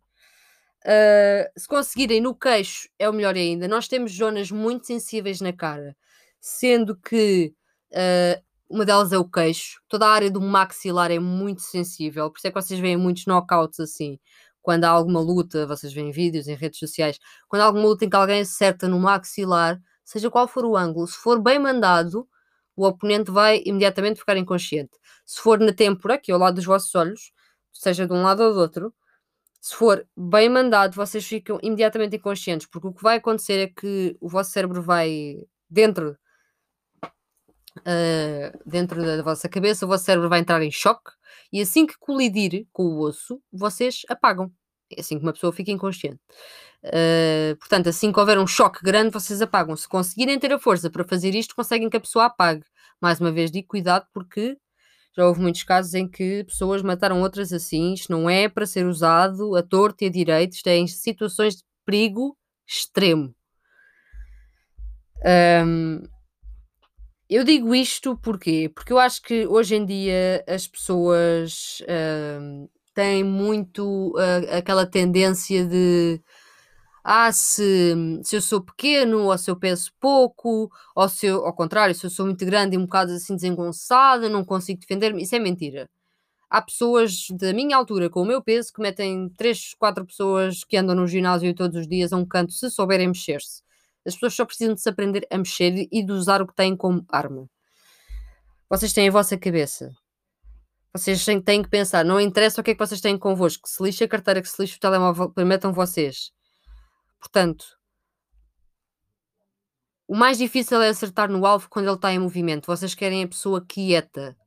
Uh, 0.86 1.60
se 1.60 1.68
conseguirem 1.68 2.22
no 2.22 2.36
queixo, 2.36 2.88
é 3.00 3.10
o 3.10 3.14
melhor 3.14 3.36
ainda. 3.36 3.68
Nós 3.68 3.88
temos 3.88 4.16
zonas 4.16 4.52
muito 4.52 4.86
sensíveis 4.86 5.42
na 5.42 5.52
cara, 5.52 5.98
sendo 6.40 6.96
que 6.96 7.56
uh, 7.92 8.44
uma 8.70 8.86
delas 8.86 9.12
é 9.12 9.18
o 9.18 9.28
queixo. 9.28 9.82
Toda 9.88 10.06
a 10.06 10.12
área 10.12 10.30
do 10.30 10.40
maxilar 10.40 11.10
é 11.12 11.18
muito 11.18 11.62
sensível, 11.62 12.30
por 12.30 12.38
isso 12.38 12.48
é 12.48 12.52
que 12.52 12.62
vocês 12.62 12.80
veem 12.80 12.98
muitos 12.98 13.25
knockouts 13.25 13.80
assim. 13.80 14.20
Quando 14.62 14.84
há 14.84 14.90
alguma 14.90 15.20
luta, 15.20 15.66
vocês 15.66 15.94
veem 15.94 16.12
vídeos 16.12 16.48
em 16.48 16.56
redes 16.56 16.80
sociais, 16.80 17.20
quando 17.48 17.64
há 17.64 17.66
alguma 17.66 17.86
luta 17.86 18.06
em 18.06 18.10
que 18.10 18.16
alguém 18.16 18.42
acerta 18.42 18.88
no 18.88 19.00
maxilar, 19.00 19.80
seja 20.04 20.30
qual 20.30 20.48
for 20.48 20.66
o 20.66 20.78
ângulo, 20.78 21.08
se 21.08 21.18
for 21.18 21.42
bem 21.42 21.60
mandado, 21.60 22.28
o 22.75 22.86
oponente 22.86 23.32
vai 23.32 23.62
imediatamente 23.65 24.20
ficar 24.20 24.38
inconsciente. 24.38 24.98
Se 25.25 25.39
for 25.39 25.60
na 25.60 25.74
têmpora, 25.74 26.17
que 26.17 26.32
é 26.32 26.34
ao 26.34 26.39
lado 26.39 26.55
dos 26.55 26.65
vossos 26.65 26.94
olhos, 26.96 27.32
seja 27.72 28.05
de 28.08 28.13
um 28.13 28.22
lado 28.22 28.44
ou 28.44 28.53
do 28.53 28.60
outro, 28.60 28.94
se 29.62 29.75
for 29.75 30.08
bem 30.15 30.50
mandado, 30.50 30.96
vocês 30.96 31.25
ficam 31.25 31.60
imediatamente 31.63 32.15
inconscientes, 32.17 32.67
porque 32.67 32.88
o 32.88 32.94
que 32.94 33.01
vai 33.03 33.17
acontecer 33.17 33.60
é 33.60 33.67
que 33.67 34.15
o 34.22 34.29
vosso 34.29 34.51
cérebro 34.51 34.82
vai 34.82 35.38
dentro 35.70 36.17
uh, 37.79 38.60
dentro 38.65 39.01
da 39.03 39.24
vossa 39.24 39.50
cabeça, 39.50 39.86
o 39.86 39.89
vosso 39.89 40.05
cérebro 40.05 40.29
vai 40.29 40.39
entrar 40.39 40.62
em 40.62 40.72
choque 40.72 41.12
e 41.51 41.62
assim 41.62 41.86
que 41.86 41.98
colidir 41.98 42.67
com 42.72 42.84
o 42.84 43.00
osso, 43.01 43.41
vocês 43.51 44.01
apagam. 44.10 44.51
É 44.92 45.01
assim 45.01 45.18
que 45.18 45.24
uma 45.24 45.34
pessoa 45.34 45.51
fica 45.51 45.72
inconsciente. 45.72 46.20
Uh, 46.84 47.56
portanto, 47.58 47.88
assim 47.88 48.12
que 48.12 48.20
houver 48.20 48.38
um 48.38 48.46
choque 48.46 48.84
grande, 48.84 49.12
vocês 49.12 49.42
apagam. 49.42 49.75
Se 49.75 49.88
conseguirem 49.88 50.38
ter 50.39 50.54
a 50.54 50.60
força 50.60 50.89
para 50.89 51.04
fazer 51.04 51.34
isto, 51.34 51.56
conseguem 51.56 51.89
que 51.89 51.98
a 51.98 52.01
pessoa 52.01 52.25
apague. 52.25 52.63
Mais 53.01 53.20
uma 53.20 53.32
vez, 53.32 53.51
digo 53.51 53.68
cuidado 53.68 54.06
porque 54.13 54.58
já 55.15 55.25
houve 55.25 55.42
muitos 55.42 55.63
casos 55.63 55.94
em 55.94 56.08
que 56.08 56.44
pessoas 56.44 56.82
mataram 56.82 57.22
outras 57.22 57.54
assim. 57.54 57.94
Isto 57.94 58.12
não 58.12 58.30
é 58.30 58.50
para 58.50 58.65
ser 58.65 58.86
usado 58.86 59.56
a 59.56 59.63
torto 59.63 60.04
e 60.04 60.08
a 60.08 60.12
direito, 60.12 60.54
isto 60.54 60.68
é 60.68 60.77
em 60.77 60.88
situações 60.88 61.56
de 61.56 61.63
perigo 61.86 62.38
extremo. 62.68 63.34
Um, 65.65 66.04
eu 67.30 67.44
digo 67.44 67.74
isto 67.74 68.18
porquê? 68.18 68.70
Porque 68.74 68.94
eu 68.94 69.00
acho 69.00 69.22
que 69.22 69.48
hoje 69.48 69.75
em 69.75 69.86
dia 69.86 70.44
as 70.48 70.68
pessoas 70.68 71.82
uh, 71.82 72.70
têm 72.96 73.24
muito 73.24 74.14
uh, 74.16 74.58
aquela 74.58 74.86
tendência 74.86 75.66
de 75.66 76.22
ah, 77.04 77.32
se, 77.32 77.94
se 78.24 78.36
eu 78.36 78.42
sou 78.42 78.62
pequeno, 78.62 79.25
ou 79.25 79.38
se 79.38 79.52
eu 79.52 79.56
peso 79.56 79.92
pouco, 80.00 80.72
ou 80.96 81.10
se 81.10 81.28
eu, 81.28 81.46
ao 81.46 81.54
contrário, 81.54 81.94
se 81.94 82.06
eu 82.06 82.10
sou 82.10 82.25
muito 82.25 82.44
grande 82.46 82.75
e 82.75 82.80
um 82.80 82.86
bocado 82.86 83.12
assim 83.14 83.36
desengonçada, 83.36 84.28
não 84.28 84.44
consigo 84.44 84.80
defender-me, 84.80 85.22
isso 85.22 85.36
é 85.36 85.40
mentira. 85.40 85.88
Há 86.50 86.62
pessoas 86.62 87.28
da 87.32 87.54
minha 87.54 87.78
altura 87.78 88.10
com 88.10 88.22
o 88.22 88.25
meu 88.25 88.42
peso 88.42 88.74
que 88.74 88.82
metem 88.82 89.30
3, 89.38 89.75
4 89.78 90.06
pessoas 90.06 90.64
que 90.64 90.78
andam 90.78 90.96
no 90.96 91.08
ginásio 91.08 91.54
todos 91.54 91.78
os 91.82 91.88
dias 91.88 92.14
a 92.14 92.18
um 92.18 92.25
canto 92.25 92.54
se 92.54 92.72
souberem 92.72 93.08
mexer-se. 93.10 93.62
As 94.06 94.14
pessoas 94.16 94.36
só 94.36 94.46
precisam 94.46 94.74
de 94.74 94.82
se 94.82 94.90
aprender 94.90 95.28
a 95.32 95.38
mexer 95.38 95.88
e 95.92 96.04
de 96.04 96.12
usar 96.12 96.42
o 96.42 96.48
que 96.48 96.56
têm 96.56 96.75
como 96.75 97.06
arma. 97.10 97.50
Vocês 98.70 98.94
têm 98.94 99.10
a 99.10 99.12
vossa 99.12 99.38
cabeça. 99.38 99.92
Vocês 100.98 101.25
têm 101.44 101.62
que 101.62 101.68
pensar, 101.68 102.06
não 102.06 102.22
interessa 102.22 102.62
o 102.62 102.64
que 102.64 102.72
é 102.72 102.74
que 102.74 102.80
vocês 102.80 103.02
têm 103.02 103.18
convosco, 103.18 103.68
se 103.68 103.84
lixa 103.84 104.05
a 104.05 104.08
carteira, 104.08 104.42
que 104.42 104.48
se 104.48 104.62
lixa 104.62 104.77
o 104.77 104.79
telemóvel, 104.79 105.29
permitam 105.29 105.74
vocês. 105.74 106.31
Portanto, 107.20 107.66
o 110.08 110.16
mais 110.16 110.38
difícil 110.38 110.81
é 110.81 110.88
acertar 110.88 111.29
no 111.29 111.46
alvo 111.46 111.68
quando 111.70 111.88
ele 111.88 111.96
está 111.96 112.14
em 112.14 112.20
movimento. 112.20 112.68
Vocês 112.68 112.96
querem 112.96 113.24
a 113.24 113.27
pessoa 113.27 113.66
quieta. 113.68 114.38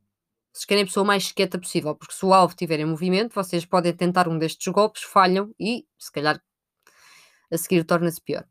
Vocês 0.51 0.65
querem 0.65 0.81
a 0.81 0.87
pessoa 0.87 1.05
mais 1.05 1.31
quieta 1.31 1.59
possível, 1.59 1.93
porque 1.95 2.15
se 2.15 2.25
o 2.25 2.33
alvo 2.33 2.53
estiver 2.53 2.79
em 2.79 2.85
movimento, 2.85 3.35
vocês 3.35 3.63
podem 3.63 3.93
tentar 3.93 4.27
um 4.27 4.39
destes 4.39 4.73
golpes, 4.73 5.03
falham 5.03 5.53
e, 5.59 5.85
se 5.99 6.11
calhar, 6.11 6.41
a 7.51 7.57
seguir 7.59 7.83
torna-se 7.83 8.19
pior. 8.21 8.43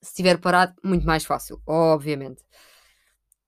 Se 0.00 0.10
estiver 0.10 0.38
parado, 0.38 0.76
muito 0.84 1.04
mais 1.04 1.24
fácil, 1.24 1.60
obviamente. 1.66 2.44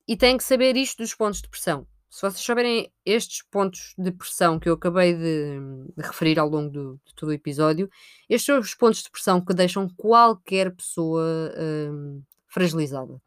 E 0.08 0.16
tem 0.16 0.36
que 0.36 0.42
saber 0.42 0.76
isto 0.76 0.98
dos 0.98 1.14
pontos 1.14 1.40
de 1.40 1.48
pressão. 1.48 1.86
Se 2.14 2.20
vocês 2.20 2.44
souberem 2.44 2.92
estes 3.04 3.42
pontos 3.42 3.92
de 3.98 4.12
pressão 4.12 4.60
que 4.60 4.68
eu 4.68 4.74
acabei 4.74 5.14
de, 5.14 5.58
de 5.96 6.00
referir 6.00 6.38
ao 6.38 6.48
longo 6.48 6.70
do, 6.70 7.00
de 7.04 7.12
todo 7.12 7.30
o 7.30 7.32
episódio, 7.32 7.90
estes 8.30 8.46
são 8.46 8.60
os 8.60 8.72
pontos 8.72 9.02
de 9.02 9.10
pressão 9.10 9.44
que 9.44 9.52
deixam 9.52 9.88
qualquer 9.96 10.72
pessoa 10.76 11.24
uh, 11.24 12.22
fragilizada. 12.46 13.20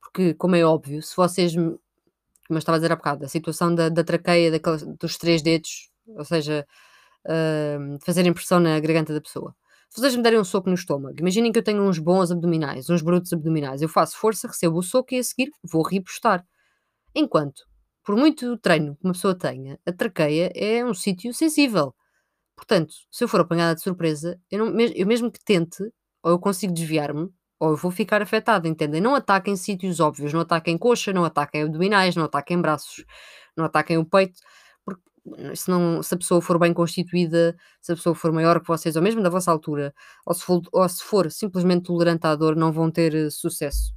Porque, 0.00 0.34
como 0.34 0.56
é 0.56 0.64
óbvio, 0.64 1.00
se 1.00 1.14
vocês, 1.14 1.54
como 1.54 1.78
eu 2.50 2.58
estava 2.58 2.78
a 2.78 2.78
dizer 2.80 2.90
há 2.90 2.96
bocado, 2.96 3.24
a 3.24 3.28
situação 3.28 3.72
da, 3.72 3.88
da 3.88 4.02
traqueia, 4.02 4.50
daquelas, 4.50 4.82
dos 4.82 5.16
três 5.16 5.40
dedos, 5.40 5.88
ou 6.08 6.24
seja, 6.24 6.66
uh, 7.24 7.96
fazerem 8.04 8.32
pressão 8.32 8.58
na 8.58 8.80
garganta 8.80 9.14
da 9.14 9.20
pessoa. 9.20 9.54
Se 9.88 10.00
vocês 10.00 10.16
me 10.16 10.22
derem 10.24 10.40
um 10.40 10.44
soco 10.44 10.68
no 10.68 10.74
estômago, 10.74 11.14
imaginem 11.20 11.52
que 11.52 11.60
eu 11.60 11.64
tenho 11.64 11.80
uns 11.84 12.00
bons 12.00 12.32
abdominais, 12.32 12.90
uns 12.90 13.02
brutos 13.02 13.32
abdominais. 13.32 13.82
Eu 13.82 13.88
faço 13.88 14.16
força, 14.16 14.48
recebo 14.48 14.80
o 14.80 14.82
soco 14.82 15.14
e 15.14 15.18
a 15.18 15.22
seguir 15.22 15.52
vou 15.62 15.84
repostar. 15.84 16.44
Enquanto, 17.14 17.70
por 18.04 18.16
muito 18.16 18.56
treino 18.58 18.96
que 18.96 19.04
uma 19.04 19.12
pessoa 19.12 19.34
tenha, 19.34 19.78
a 19.86 19.92
traqueia 19.92 20.52
é 20.54 20.84
um 20.84 20.94
sítio 20.94 21.32
sensível. 21.34 21.94
Portanto, 22.56 22.94
se 23.10 23.24
eu 23.24 23.28
for 23.28 23.40
apanhada 23.40 23.74
de 23.74 23.82
surpresa, 23.82 24.38
eu, 24.50 24.58
não, 24.58 24.80
eu 24.80 25.06
mesmo 25.06 25.30
que 25.30 25.42
tente, 25.44 25.82
ou 26.22 26.32
eu 26.32 26.38
consigo 26.38 26.72
desviar-me, 26.72 27.28
ou 27.58 27.70
eu 27.70 27.76
vou 27.76 27.90
ficar 27.90 28.22
afetada, 28.22 28.68
entendem? 28.68 29.00
Não 29.00 29.14
ataquem 29.14 29.56
sítios 29.56 30.00
óbvios, 30.00 30.32
não 30.32 30.40
ataquem 30.40 30.76
coxa, 30.78 31.12
não 31.12 31.24
ataquem 31.24 31.62
abdominais, 31.62 32.16
não 32.16 32.24
ataquem 32.24 32.60
braços, 32.60 33.04
não 33.56 33.64
ataquem 33.64 33.98
o 33.98 34.04
peito 34.04 34.40
se, 35.54 35.70
não, 35.70 36.02
se 36.02 36.14
a 36.14 36.18
pessoa 36.18 36.40
for 36.40 36.58
bem 36.58 36.74
constituída, 36.74 37.56
se 37.80 37.92
a 37.92 37.96
pessoa 37.96 38.14
for 38.14 38.32
maior 38.32 38.60
que 38.60 38.66
vocês, 38.66 38.96
ou 38.96 39.02
mesmo 39.02 39.22
da 39.22 39.30
vossa 39.30 39.50
altura, 39.50 39.94
ou 40.26 40.34
se 40.34 40.42
for, 40.42 40.62
ou 40.72 40.88
se 40.88 41.02
for 41.02 41.30
simplesmente 41.30 41.84
tolerante 41.84 42.26
à 42.26 42.34
dor, 42.34 42.56
não 42.56 42.72
vão 42.72 42.90
ter 42.90 43.14
uh, 43.14 43.30
sucesso 43.30 43.94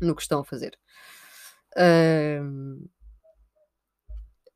no 0.00 0.14
que 0.14 0.22
estão 0.22 0.40
a 0.40 0.44
fazer. 0.44 0.78
Uh, 1.76 2.88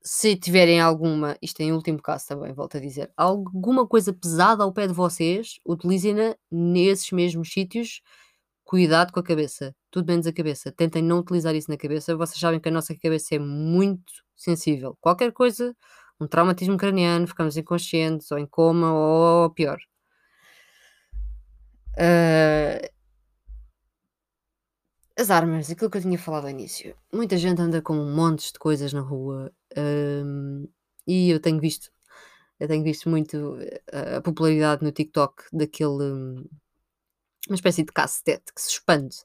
se 0.07 0.37
tiverem 0.37 0.81
alguma, 0.81 1.37
isto 1.43 1.61
em 1.61 1.73
último 1.73 2.01
caso 2.01 2.29
também, 2.29 2.53
volto 2.53 2.77
a 2.77 2.81
dizer, 2.81 3.11
alguma 3.17 3.85
coisa 3.89 4.13
pesada 4.13 4.63
ao 4.63 4.73
pé 4.73 4.87
de 4.87 4.93
vocês, 4.93 5.59
utilizem-na 5.67 6.37
nesses 6.49 7.11
mesmos 7.11 7.53
sítios. 7.53 8.03
Cuidado 8.65 9.13
com 9.13 9.19
a 9.19 9.23
cabeça, 9.23 9.75
tudo 9.91 10.07
menos 10.07 10.27
a 10.27 10.33
cabeça. 10.33 10.71
Tentem 10.71 11.03
não 11.03 11.19
utilizar 11.19 11.57
isso 11.57 11.69
na 11.71 11.77
cabeça. 11.77 12.17
Vocês 12.17 12.39
sabem 12.39 12.61
que 12.61 12.69
a 12.69 12.73
nossa 12.73 12.95
cabeça 12.97 13.35
é 13.35 13.39
muito 13.41 14.13
sensível. 14.37 14.97
Qualquer 15.01 15.33
coisa, 15.33 15.75
um 16.21 16.27
traumatismo 16.29 16.77
craniano, 16.77 17.27
ficamos 17.27 17.57
inconscientes, 17.57 18.31
ou 18.31 18.39
em 18.39 18.47
coma, 18.47 18.93
ou 18.93 19.51
pior. 19.51 19.79
Uh, 21.99 22.89
as 25.19 25.31
armas, 25.31 25.71
aquilo 25.71 25.91
que 25.91 25.97
eu 25.99 26.03
tinha 26.03 26.19
falado 26.19 26.45
ao 26.45 26.51
início. 26.51 26.95
Muita 27.13 27.37
gente 27.37 27.61
anda 27.61 27.83
com 27.83 27.95
montes 27.95 28.53
de 28.53 28.59
coisas 28.59 28.93
na 28.93 29.01
rua 29.01 29.51
e 31.07 31.31
eu 31.31 31.41
tenho 31.41 31.61
visto, 31.61 31.91
eu 32.61 32.69
tenho 32.69 32.83
visto 32.85 33.09
muito 33.09 33.59
a, 33.93 34.17
a 34.19 34.21
popularidade 34.23 34.83
no 34.85 34.93
TikTok 34.93 35.45
daquele 35.53 36.03
um, 36.03 36.45
uma 37.49 37.55
espécie 37.57 37.85
de 37.85 37.93
cacetete 37.93 38.53
que 38.55 38.61
se 38.61 38.71
expande 38.71 39.17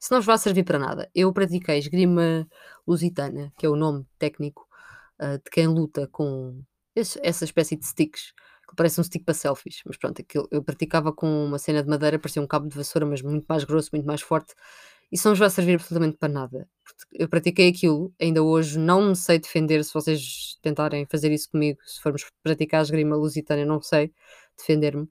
isso 0.00 0.12
não 0.12 0.20
vos 0.20 0.26
vai 0.26 0.38
servir 0.38 0.64
para 0.64 0.78
nada. 0.78 1.10
Eu 1.14 1.32
pratiquei 1.32 1.78
esgrima 1.78 2.46
lusitana, 2.86 3.52
que 3.58 3.66
é 3.66 3.68
o 3.68 3.76
nome 3.76 4.06
técnico 4.18 4.66
uh, 5.20 5.38
de 5.38 5.50
quem 5.50 5.66
luta 5.66 6.06
com 6.08 6.62
esse, 6.94 7.18
essa 7.22 7.44
espécie 7.44 7.76
de 7.76 7.86
sticks, 7.86 8.32
que 8.68 8.76
parece 8.76 9.00
um 9.00 9.04
stick 9.04 9.24
para 9.24 9.34
selfies, 9.34 9.82
mas 9.86 9.96
pronto, 9.96 10.20
aquilo, 10.20 10.48
eu 10.50 10.62
praticava 10.62 11.12
com 11.12 11.46
uma 11.46 11.58
cena 11.58 11.82
de 11.82 11.88
madeira, 11.88 12.18
parecia 12.18 12.42
um 12.42 12.46
cabo 12.46 12.68
de 12.68 12.76
vassoura, 12.76 13.06
mas 13.06 13.22
muito 13.22 13.46
mais 13.48 13.64
grosso, 13.64 13.90
muito 13.92 14.06
mais 14.06 14.20
forte. 14.20 14.54
Isso 15.10 15.28
não 15.28 15.36
vai 15.36 15.50
servir 15.50 15.74
absolutamente 15.74 16.16
para 16.18 16.32
nada. 16.32 16.68
Eu 17.12 17.28
pratiquei 17.28 17.68
aquilo, 17.68 18.12
ainda 18.20 18.42
hoje 18.42 18.78
não 18.78 19.10
me 19.10 19.16
sei 19.16 19.38
defender 19.38 19.84
se 19.84 19.94
vocês 19.94 20.58
tentarem 20.62 21.06
fazer 21.06 21.32
isso 21.32 21.50
comigo, 21.50 21.78
se 21.86 22.00
formos 22.00 22.24
praticar 22.42 22.82
esgrima 22.82 23.16
lusitana, 23.16 23.64
não 23.64 23.80
sei 23.80 24.12
defender-me. 24.56 25.08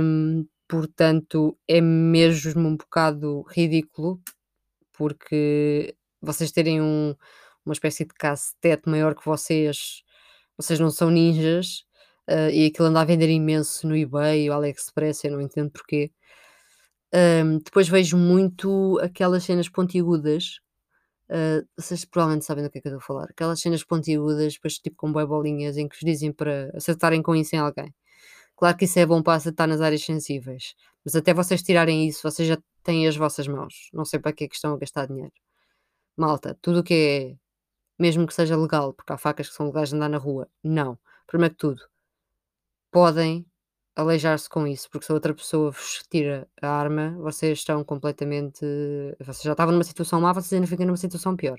Um, 0.00 0.46
Portanto, 0.68 1.56
é 1.68 1.80
mesmo 1.80 2.68
um 2.68 2.76
bocado 2.76 3.42
ridículo, 3.48 4.20
porque 4.92 5.96
vocês 6.20 6.50
terem 6.52 6.82
um, 6.82 7.14
uma 7.64 7.72
espécie 7.72 8.04
de 8.04 8.14
cacetete 8.14 8.88
maior 8.88 9.14
que 9.14 9.24
vocês, 9.24 10.02
vocês 10.56 10.80
não 10.80 10.90
são 10.90 11.10
ninjas, 11.10 11.84
uh, 12.28 12.50
e 12.52 12.66
aquilo 12.66 12.88
anda 12.88 13.00
a 13.00 13.04
vender 13.04 13.30
imenso 13.30 13.86
no 13.86 13.96
eBay 13.96 14.50
ou 14.50 14.56
AliExpress, 14.56 15.24
eu 15.24 15.32
não 15.32 15.40
entendo 15.40 15.70
porquê. 15.70 16.10
Depois 17.64 17.88
vejo 17.88 18.16
muito 18.16 18.98
aquelas 19.02 19.44
cenas 19.44 19.68
pontiagudas 19.68 20.60
Uh, 21.28 21.66
vocês 21.76 22.04
provavelmente 22.04 22.44
sabem 22.44 22.62
do 22.62 22.70
que 22.70 22.78
é 22.78 22.80
que 22.80 22.88
eu 22.88 22.96
estou 22.96 23.02
a 23.02 23.06
falar. 23.06 23.30
Aquelas 23.30 23.60
cenas 23.60 23.82
pontiagudas, 23.84 24.54
depois 24.54 24.78
tipo 24.78 24.96
com 24.96 25.12
boé 25.12 25.26
bolinhas, 25.26 25.76
em 25.76 25.88
que 25.88 25.96
vos 25.96 26.04
dizem 26.04 26.32
para 26.32 26.70
acertarem 26.74 27.22
com 27.22 27.34
isso 27.34 27.56
em 27.56 27.58
alguém. 27.58 27.94
Claro 28.56 28.76
que 28.76 28.84
isso 28.86 28.98
é 28.98 29.06
bom 29.06 29.22
para 29.22 29.34
acertar 29.34 29.68
nas 29.68 29.80
áreas 29.80 30.04
sensíveis, 30.04 30.74
mas 31.04 31.16
até 31.16 31.34
vocês 31.34 31.62
tirarem 31.62 32.08
isso, 32.08 32.22
vocês 32.22 32.48
já 32.48 32.58
têm 32.82 33.06
as 33.08 33.16
vossas 33.16 33.48
mãos. 33.48 33.90
Não 33.92 34.04
sei 34.04 34.20
para 34.20 34.32
que 34.32 34.44
é 34.44 34.48
que 34.48 34.54
estão 34.56 34.74
a 34.74 34.78
gastar 34.78 35.06
dinheiro. 35.06 35.32
Malta, 36.16 36.58
tudo 36.62 36.80
o 36.80 36.84
que 36.84 36.94
é, 36.94 37.36
mesmo 37.98 38.26
que 38.26 38.34
seja 38.34 38.56
legal, 38.56 38.94
porque 38.94 39.12
há 39.12 39.18
facas 39.18 39.48
que 39.48 39.54
são 39.54 39.66
legais 39.66 39.90
de 39.90 39.96
andar 39.96 40.08
na 40.08 40.18
rua, 40.18 40.48
não. 40.64 40.98
Primeiro 41.26 41.54
que 41.54 41.60
tudo, 41.60 41.82
podem 42.90 43.46
aleijar-se 43.96 44.48
com 44.48 44.66
isso, 44.66 44.88
porque 44.90 45.06
se 45.06 45.12
a 45.12 45.14
outra 45.14 45.34
pessoa 45.34 45.70
vos 45.70 46.04
tira 46.10 46.46
a 46.60 46.68
arma, 46.68 47.16
vocês 47.18 47.58
estão 47.58 47.82
completamente. 47.82 48.60
Vocês 49.18 49.42
já 49.42 49.52
estavam 49.52 49.72
numa 49.72 49.84
situação 49.84 50.20
má, 50.20 50.32
vocês 50.32 50.52
ainda 50.52 50.66
ficam 50.66 50.86
numa 50.86 50.96
situação 50.96 51.34
pior. 51.34 51.58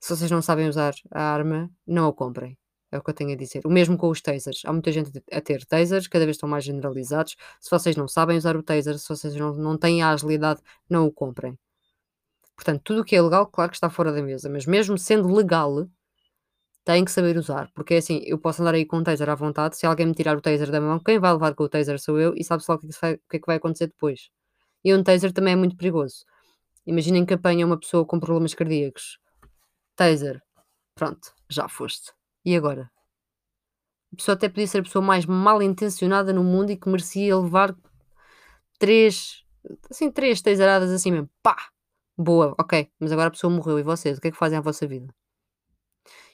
Se 0.00 0.16
vocês 0.16 0.30
não 0.30 0.42
sabem 0.42 0.68
usar 0.68 0.94
a 1.12 1.22
arma, 1.22 1.70
não 1.86 2.08
a 2.08 2.12
comprem. 2.12 2.58
É 2.90 2.98
o 2.98 3.02
que 3.02 3.10
eu 3.10 3.14
tenho 3.14 3.32
a 3.32 3.36
dizer. 3.36 3.62
O 3.66 3.70
mesmo 3.70 3.96
com 3.98 4.08
os 4.08 4.22
tasers. 4.22 4.62
Há 4.64 4.72
muita 4.72 4.92
gente 4.92 5.10
a 5.32 5.40
ter 5.40 5.64
tasers, 5.66 6.08
cada 6.08 6.24
vez 6.24 6.36
estão 6.36 6.48
mais 6.48 6.64
generalizados. 6.64 7.36
Se 7.60 7.70
vocês 7.70 7.96
não 7.96 8.08
sabem 8.08 8.38
usar 8.38 8.56
o 8.56 8.62
taser, 8.62 8.98
se 8.98 9.08
vocês 9.08 9.34
não, 9.36 9.54
não 9.54 9.76
têm 9.76 10.02
a 10.02 10.10
agilidade, 10.12 10.60
não 10.88 11.06
o 11.06 11.12
comprem. 11.12 11.58
Portanto, 12.54 12.80
tudo 12.84 13.00
o 13.02 13.04
que 13.04 13.14
é 13.14 13.20
legal, 13.20 13.46
claro 13.46 13.70
que 13.70 13.76
está 13.76 13.90
fora 13.90 14.12
da 14.12 14.22
mesa, 14.22 14.48
mas 14.48 14.64
mesmo 14.66 14.96
sendo 14.96 15.28
legal, 15.34 15.86
tem 16.86 17.04
que 17.04 17.10
saber 17.10 17.36
usar, 17.36 17.68
porque 17.74 17.94
é 17.94 17.96
assim, 17.98 18.22
eu 18.24 18.38
posso 18.38 18.62
andar 18.62 18.74
aí 18.74 18.86
com 18.86 18.98
o 18.98 19.02
taser 19.02 19.28
à 19.28 19.34
vontade, 19.34 19.76
se 19.76 19.84
alguém 19.84 20.06
me 20.06 20.14
tirar 20.14 20.36
o 20.36 20.40
taser 20.40 20.70
da 20.70 20.80
mão, 20.80 21.00
quem 21.00 21.18
vai 21.18 21.32
levar 21.32 21.52
com 21.52 21.64
o 21.64 21.68
taser 21.68 21.98
sou 21.98 22.16
eu 22.20 22.32
e 22.36 22.44
sabe-se 22.44 22.70
logo 22.70 22.86
o 22.86 22.88
que, 22.88 22.94
é 22.94 22.98
vai, 23.00 23.14
o 23.14 23.20
que 23.28 23.36
é 23.36 23.40
que 23.40 23.46
vai 23.46 23.56
acontecer 23.56 23.88
depois. 23.88 24.30
E 24.84 24.94
um 24.94 25.02
taser 25.02 25.32
também 25.32 25.54
é 25.54 25.56
muito 25.56 25.76
perigoso. 25.76 26.24
Imaginem 26.86 27.26
que 27.26 27.34
apanha 27.34 27.66
uma 27.66 27.76
pessoa 27.76 28.06
com 28.06 28.20
problemas 28.20 28.54
cardíacos. 28.54 29.18
Taser. 29.96 30.40
Pronto, 30.94 31.34
já 31.50 31.68
foste. 31.68 32.12
E 32.44 32.54
agora? 32.56 32.88
A 34.12 34.16
pessoa 34.16 34.36
até 34.36 34.48
podia 34.48 34.68
ser 34.68 34.78
a 34.78 34.82
pessoa 34.84 35.04
mais 35.04 35.26
mal 35.26 35.60
intencionada 35.60 36.32
no 36.32 36.44
mundo 36.44 36.70
e 36.70 36.76
que 36.76 36.88
merecia 36.88 37.36
levar 37.36 37.76
três, 38.78 39.42
assim, 39.90 40.08
três 40.08 40.40
taseradas 40.40 40.92
assim 40.92 41.10
mesmo. 41.10 41.28
Pá! 41.42 41.56
Boa, 42.16 42.54
ok. 42.60 42.88
Mas 43.00 43.10
agora 43.10 43.26
a 43.26 43.32
pessoa 43.32 43.52
morreu 43.52 43.80
e 43.80 43.82
vocês, 43.82 44.18
o 44.18 44.20
que 44.20 44.28
é 44.28 44.30
que 44.30 44.38
fazem 44.38 44.56
à 44.56 44.60
vossa 44.60 44.86
vida? 44.86 45.12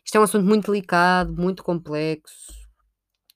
Isto 0.04 0.16
é 0.16 0.20
um 0.20 0.24
assunto 0.24 0.46
muito 0.46 0.70
delicado, 0.70 1.32
muito 1.40 1.62
complexo. 1.62 2.52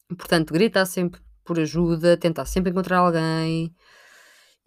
Portanto, 0.09 0.53
gritar 0.53 0.87
sempre 0.87 1.21
por 1.45 1.59
ajuda, 1.61 2.17
tentar 2.17 2.45
sempre 2.47 2.71
encontrar 2.71 2.99
alguém 2.99 3.75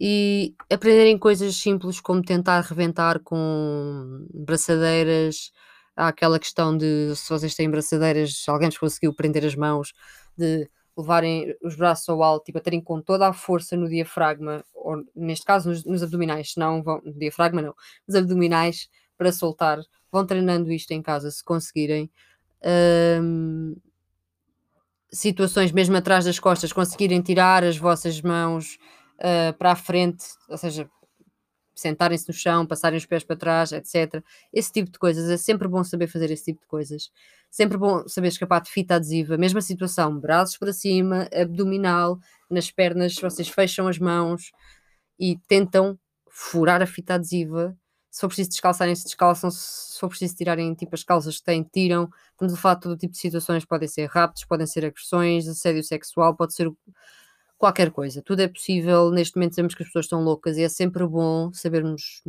e 0.00 0.54
aprenderem 0.72 1.18
coisas 1.18 1.54
simples 1.56 2.00
como 2.00 2.22
tentar 2.22 2.62
reventar 2.62 3.20
com 3.22 4.26
braçadeiras. 4.32 5.52
Há 5.96 6.08
aquela 6.08 6.38
questão 6.38 6.76
de 6.76 7.14
se 7.14 7.28
vocês 7.28 7.54
têm 7.54 7.70
braçadeiras, 7.70 8.44
alguém 8.48 8.70
vos 8.70 8.78
conseguiu 8.78 9.14
prender 9.14 9.44
as 9.44 9.54
mãos, 9.54 9.92
de 10.36 10.68
levarem 10.96 11.54
os 11.62 11.76
braços 11.76 12.08
ao 12.08 12.22
alto 12.22 12.48
e 12.48 12.52
baterem 12.52 12.82
com 12.82 13.02
toda 13.02 13.28
a 13.28 13.32
força 13.32 13.76
no 13.76 13.88
diafragma, 13.88 14.64
ou 14.74 14.96
neste 15.14 15.44
caso 15.44 15.68
nos, 15.68 15.84
nos 15.84 16.02
abdominais, 16.02 16.54
não 16.56 16.82
vão, 16.82 17.00
diafragma 17.16 17.60
não, 17.60 17.74
nos 18.08 18.16
abdominais 18.16 18.88
para 19.18 19.32
soltar 19.32 19.78
vão 20.10 20.26
treinando 20.26 20.72
isto 20.72 20.90
em 20.92 21.02
casa 21.02 21.30
se 21.30 21.42
conseguirem. 21.44 22.10
Um, 23.22 23.76
situações 25.12 25.72
mesmo 25.72 25.96
atrás 25.96 26.24
das 26.24 26.38
costas, 26.38 26.72
conseguirem 26.72 27.20
tirar 27.20 27.64
as 27.64 27.76
vossas 27.76 28.20
mãos 28.20 28.78
uh, 29.18 29.52
para 29.58 29.72
a 29.72 29.76
frente, 29.76 30.24
ou 30.48 30.56
seja, 30.56 30.88
sentarem-se 31.74 32.28
no 32.28 32.34
chão, 32.34 32.66
passarem 32.66 32.98
os 32.98 33.06
pés 33.06 33.24
para 33.24 33.36
trás, 33.36 33.72
etc. 33.72 34.22
Esse 34.52 34.70
tipo 34.70 34.90
de 34.90 34.98
coisas, 34.98 35.28
é 35.30 35.36
sempre 35.36 35.66
bom 35.66 35.82
saber 35.82 36.06
fazer 36.06 36.30
esse 36.30 36.44
tipo 36.44 36.60
de 36.60 36.66
coisas. 36.66 37.10
Sempre 37.50 37.76
bom 37.78 38.06
saber 38.06 38.28
escapar 38.28 38.60
de 38.60 38.70
fita 38.70 38.96
adesiva, 38.96 39.36
mesma 39.36 39.60
situação, 39.60 40.16
braços 40.18 40.56
para 40.56 40.72
cima, 40.72 41.28
abdominal, 41.32 42.18
nas 42.48 42.70
pernas, 42.70 43.14
vocês 43.16 43.48
fecham 43.48 43.88
as 43.88 43.98
mãos 43.98 44.52
e 45.18 45.36
tentam 45.48 45.98
furar 46.28 46.82
a 46.82 46.86
fita 46.86 47.14
adesiva 47.14 47.76
se 48.10 48.20
for 48.20 48.26
preciso 48.26 48.50
descalçarem, 48.50 48.94
se 48.94 49.04
descalçam, 49.04 49.50
se 49.50 49.98
for 49.98 50.08
preciso 50.08 50.34
tirarem 50.34 50.74
tipo 50.74 50.94
as 50.94 51.04
calças 51.04 51.38
que 51.38 51.44
têm, 51.44 51.62
tiram. 51.62 52.10
Estamos 52.32 52.52
a 52.54 52.56
falar 52.56 52.74
de 52.74 52.80
todo 52.80 52.96
tipo 52.96 53.12
de 53.12 53.18
situações, 53.18 53.64
podem 53.64 53.88
ser 53.88 54.08
raptos, 54.08 54.44
podem 54.44 54.66
ser 54.66 54.84
agressões, 54.84 55.46
assédio 55.46 55.84
sexual, 55.84 56.36
pode 56.36 56.54
ser 56.54 56.68
qualquer 57.56 57.92
coisa, 57.92 58.20
tudo 58.22 58.40
é 58.40 58.48
possível. 58.48 59.10
Neste 59.10 59.36
momento 59.36 59.54
sabemos 59.54 59.74
que 59.74 59.82
as 59.84 59.88
pessoas 59.88 60.06
estão 60.06 60.24
loucas 60.24 60.56
e 60.56 60.62
é 60.64 60.68
sempre 60.68 61.06
bom 61.06 61.52
sabermos, 61.52 62.22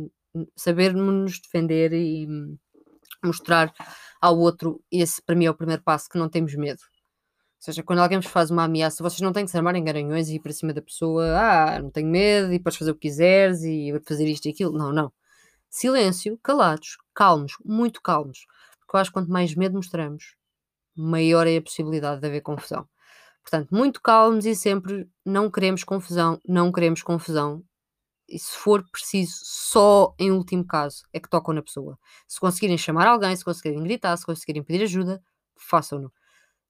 sabermos 0.56 1.02
nos 1.02 1.40
defender 1.40 1.92
e 1.92 2.28
mostrar 3.24 3.72
ao 4.20 4.38
outro. 4.38 4.80
Esse 4.90 5.20
para 5.20 5.34
mim 5.34 5.46
é 5.46 5.50
o 5.50 5.54
primeiro 5.54 5.82
passo, 5.82 6.08
que 6.08 6.18
não 6.18 6.28
temos 6.28 6.54
medo. 6.54 6.80
Ou 6.80 7.64
seja, 7.64 7.82
quando 7.82 8.00
alguém 8.00 8.18
vos 8.20 8.30
faz 8.30 8.50
uma 8.50 8.64
ameaça, 8.64 9.02
vocês 9.02 9.20
não 9.20 9.32
têm 9.32 9.44
que 9.44 9.50
se 9.50 9.56
armar 9.56 9.74
em 9.76 9.84
garanhões 9.84 10.28
e 10.28 10.36
ir 10.36 10.40
para 10.40 10.52
cima 10.52 10.72
da 10.72 10.82
pessoa, 10.82 11.24
ah, 11.38 11.80
não 11.80 11.90
tenho 11.90 12.08
medo 12.08 12.52
e 12.52 12.58
podes 12.60 12.78
fazer 12.78 12.90
o 12.92 12.94
que 12.94 13.08
quiseres 13.08 13.62
e 13.62 13.92
fazer 14.06 14.26
isto 14.28 14.46
e 14.46 14.50
aquilo. 14.50 14.72
Não, 14.72 14.92
não 14.92 15.12
silêncio, 15.72 16.38
calados, 16.42 16.98
calmos, 17.14 17.54
muito 17.64 18.02
calmos. 18.02 18.46
Porque 18.80 18.96
eu 18.96 19.00
acho 19.00 19.10
que 19.10 19.14
quanto 19.14 19.32
mais 19.32 19.54
medo 19.54 19.74
mostramos, 19.74 20.36
maior 20.94 21.46
é 21.46 21.56
a 21.56 21.62
possibilidade 21.62 22.20
de 22.20 22.26
haver 22.26 22.42
confusão. 22.42 22.86
Portanto, 23.42 23.74
muito 23.74 24.00
calmos 24.00 24.44
e 24.46 24.54
sempre 24.54 25.08
não 25.24 25.50
queremos 25.50 25.82
confusão, 25.82 26.38
não 26.46 26.70
queremos 26.70 27.02
confusão. 27.02 27.64
E 28.28 28.38
se 28.38 28.56
for 28.56 28.84
preciso, 28.90 29.40
só 29.42 30.14
em 30.18 30.30
último 30.30 30.64
caso 30.64 31.02
é 31.12 31.18
que 31.18 31.28
tocam 31.28 31.54
na 31.54 31.62
pessoa. 31.62 31.98
Se 32.28 32.38
conseguirem 32.38 32.78
chamar 32.78 33.08
alguém, 33.08 33.34
se 33.34 33.44
conseguirem 33.44 33.82
gritar, 33.82 34.16
se 34.16 34.26
conseguirem 34.26 34.62
pedir 34.62 34.82
ajuda, 34.84 35.22
façam-no. 35.56 36.12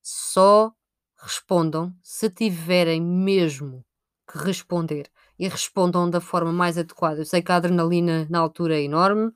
Só 0.01 0.73
respondam 1.17 1.95
se 2.03 2.31
tiverem 2.31 3.03
mesmo 3.03 3.85
que 4.31 4.39
responder 4.39 5.11
e 5.39 5.49
respondam 5.49 6.09
da 6.09 6.21
forma 6.21 6.53
mais 6.53 6.79
adequada. 6.79 7.21
Eu 7.21 7.25
sei 7.25 7.43
que 7.43 7.51
a 7.53 7.57
adrenalina 7.57 8.27
na 8.31 8.39
altura 8.39 8.79
é 8.79 8.83
enorme, 8.83 9.33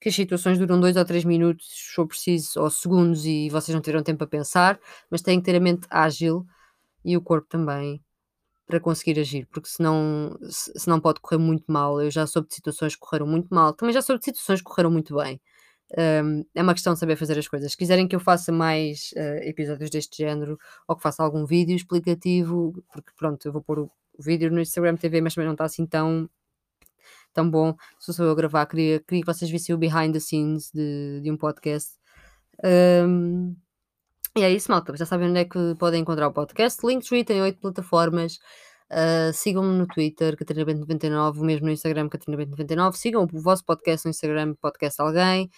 que 0.00 0.08
as 0.08 0.14
situações 0.14 0.58
duram 0.58 0.80
dois 0.80 0.96
ou 0.96 1.04
três 1.04 1.24
minutos, 1.24 1.66
se 1.68 1.94
for 1.94 2.06
preciso, 2.06 2.60
ou 2.60 2.70
segundos, 2.70 3.24
e 3.24 3.48
vocês 3.50 3.74
não 3.74 3.82
tiveram 3.82 4.02
tempo 4.02 4.24
a 4.24 4.26
pensar, 4.26 4.78
mas 5.10 5.22
têm 5.22 5.40
que 5.40 5.46
ter 5.46 5.56
a 5.56 5.60
mente 5.60 5.86
ágil 5.90 6.46
e 7.04 7.16
o 7.16 7.22
corpo 7.22 7.48
também 7.48 8.02
para 8.66 8.80
conseguir 8.80 9.18
agir, 9.20 9.46
porque 9.46 9.68
senão, 9.68 10.36
senão 10.50 11.00
pode 11.00 11.20
correr 11.20 11.38
muito 11.38 11.64
mal. 11.70 12.00
Eu 12.02 12.10
já 12.10 12.26
soube 12.26 12.48
de 12.48 12.54
situações 12.54 12.94
que 12.94 13.00
correram 13.00 13.26
muito 13.26 13.48
mal, 13.54 13.72
também 13.72 13.94
já 13.94 14.02
soube 14.02 14.18
de 14.18 14.26
situações 14.26 14.60
que 14.60 14.64
correram 14.64 14.90
muito 14.90 15.14
bem. 15.16 15.40
Um, 15.96 16.44
é 16.52 16.62
uma 16.62 16.74
questão 16.74 16.94
de 16.94 16.98
saber 16.98 17.16
fazer 17.16 17.38
as 17.38 17.46
coisas. 17.46 17.70
Se 17.70 17.76
quiserem 17.76 18.08
que 18.08 18.16
eu 18.16 18.20
faça 18.20 18.50
mais 18.50 19.12
uh, 19.16 19.42
episódios 19.44 19.88
deste 19.88 20.18
género 20.18 20.58
ou 20.88 20.96
que 20.96 21.02
faça 21.02 21.22
algum 21.22 21.46
vídeo 21.46 21.76
explicativo, 21.76 22.72
porque 22.92 23.12
pronto, 23.16 23.46
eu 23.46 23.52
vou 23.52 23.62
pôr 23.62 23.78
o 23.78 23.90
o 24.18 24.22
vídeo 24.22 24.50
no 24.50 24.60
Instagram 24.60 24.96
TV, 24.96 25.20
mas 25.20 25.34
também 25.34 25.46
não 25.46 25.54
está 25.54 25.64
assim 25.64 25.86
tão, 25.86 26.28
tão 27.32 27.50
bom. 27.50 27.74
Sou 27.98 28.24
eu 28.24 28.32
a 28.32 28.34
gravar, 28.34 28.66
queria, 28.66 29.00
queria 29.00 29.22
que 29.22 29.32
vocês 29.32 29.50
vissem 29.50 29.74
o 29.74 29.78
behind 29.78 30.12
the 30.12 30.20
scenes 30.20 30.70
de, 30.72 31.20
de 31.22 31.30
um 31.30 31.36
podcast. 31.36 31.92
Um, 32.64 33.56
e 34.36 34.42
é 34.42 34.50
isso, 34.50 34.70
malta. 34.70 34.96
Já 34.96 35.06
sabem 35.06 35.30
onde 35.30 35.40
é 35.40 35.44
que 35.44 35.74
podem 35.78 36.02
encontrar 36.02 36.28
o 36.28 36.32
podcast. 36.32 36.86
Linktree 36.86 37.24
tem 37.24 37.40
oito 37.40 37.58
plataformas. 37.58 38.38
Uh, 38.90 39.32
Sigam-me 39.32 39.78
no 39.78 39.86
Twitter, 39.86 40.36
CatarinaBento99, 40.36 41.40
mesmo 41.40 41.66
no 41.66 41.72
Instagram, 41.72 42.08
CatarinaBento99. 42.08 42.92
Sigam 42.96 43.24
o 43.24 43.40
vosso 43.40 43.64
podcast 43.64 44.06
no 44.06 44.10
Instagram, 44.10 44.54
Podcast 44.60 45.00
Alguém. 45.00 45.50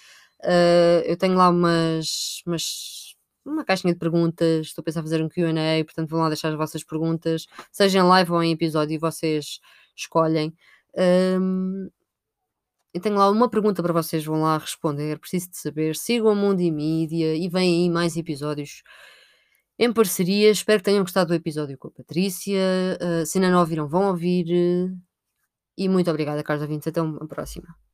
Uh, 0.44 1.02
eu 1.04 1.16
tenho 1.16 1.34
lá 1.34 1.48
umas, 1.50 2.42
umas 2.46 3.16
uma 3.48 3.64
caixinha 3.64 3.92
de 3.92 3.98
perguntas, 3.98 4.66
estou 4.66 4.82
a 4.82 4.84
pensar 4.84 5.02
fazer 5.02 5.22
um 5.22 5.28
QA, 5.28 5.84
portanto 5.84 6.08
vão 6.08 6.20
lá 6.20 6.28
deixar 6.28 6.50
as 6.50 6.56
vossas 6.56 6.84
perguntas, 6.84 7.46
seja 7.72 7.98
em 7.98 8.02
live 8.02 8.32
ou 8.32 8.42
em 8.42 8.52
episódio, 8.52 8.94
e 8.94 8.98
vocês 8.98 9.61
escolhem. 9.96 10.54
Um, 10.96 11.88
eu 12.92 13.00
tenho 13.00 13.16
lá 13.16 13.30
uma 13.30 13.48
pergunta 13.48 13.82
para 13.82 13.92
vocês, 13.92 14.24
vão 14.24 14.42
lá 14.42 14.58
responder. 14.58 15.18
Preciso 15.18 15.50
de 15.50 15.58
saber. 15.58 15.94
Sigam 15.96 16.32
o 16.32 16.37
Mundo 16.37 16.61
e 16.61 16.70
Mídia 16.70 17.34
e 17.37 17.48
vêm 17.48 17.82
aí 17.82 17.90
mais 17.90 18.16
episódios 18.16 18.82
em 19.78 19.92
parceria. 19.92 20.50
Espero 20.50 20.80
que 20.80 20.84
tenham 20.87 21.02
gostado 21.02 21.28
do 21.28 21.34
episódio 21.34 21.78
com 21.78 21.88
a 21.88 21.90
Patrícia. 21.92 22.58
Uh, 23.00 23.26
se 23.26 23.38
ainda 23.38 23.50
não 23.50 23.61
ouviram, 23.61 23.88
vão 23.88 24.08
ouvir. 24.08 24.46
E 25.76 25.88
muito 25.88 26.11
obrigada, 26.11 26.42
caros 26.42 26.62
ouvintes. 26.62 26.88
Até 26.88 27.00
uma 27.00 27.26
próxima. 27.28 27.88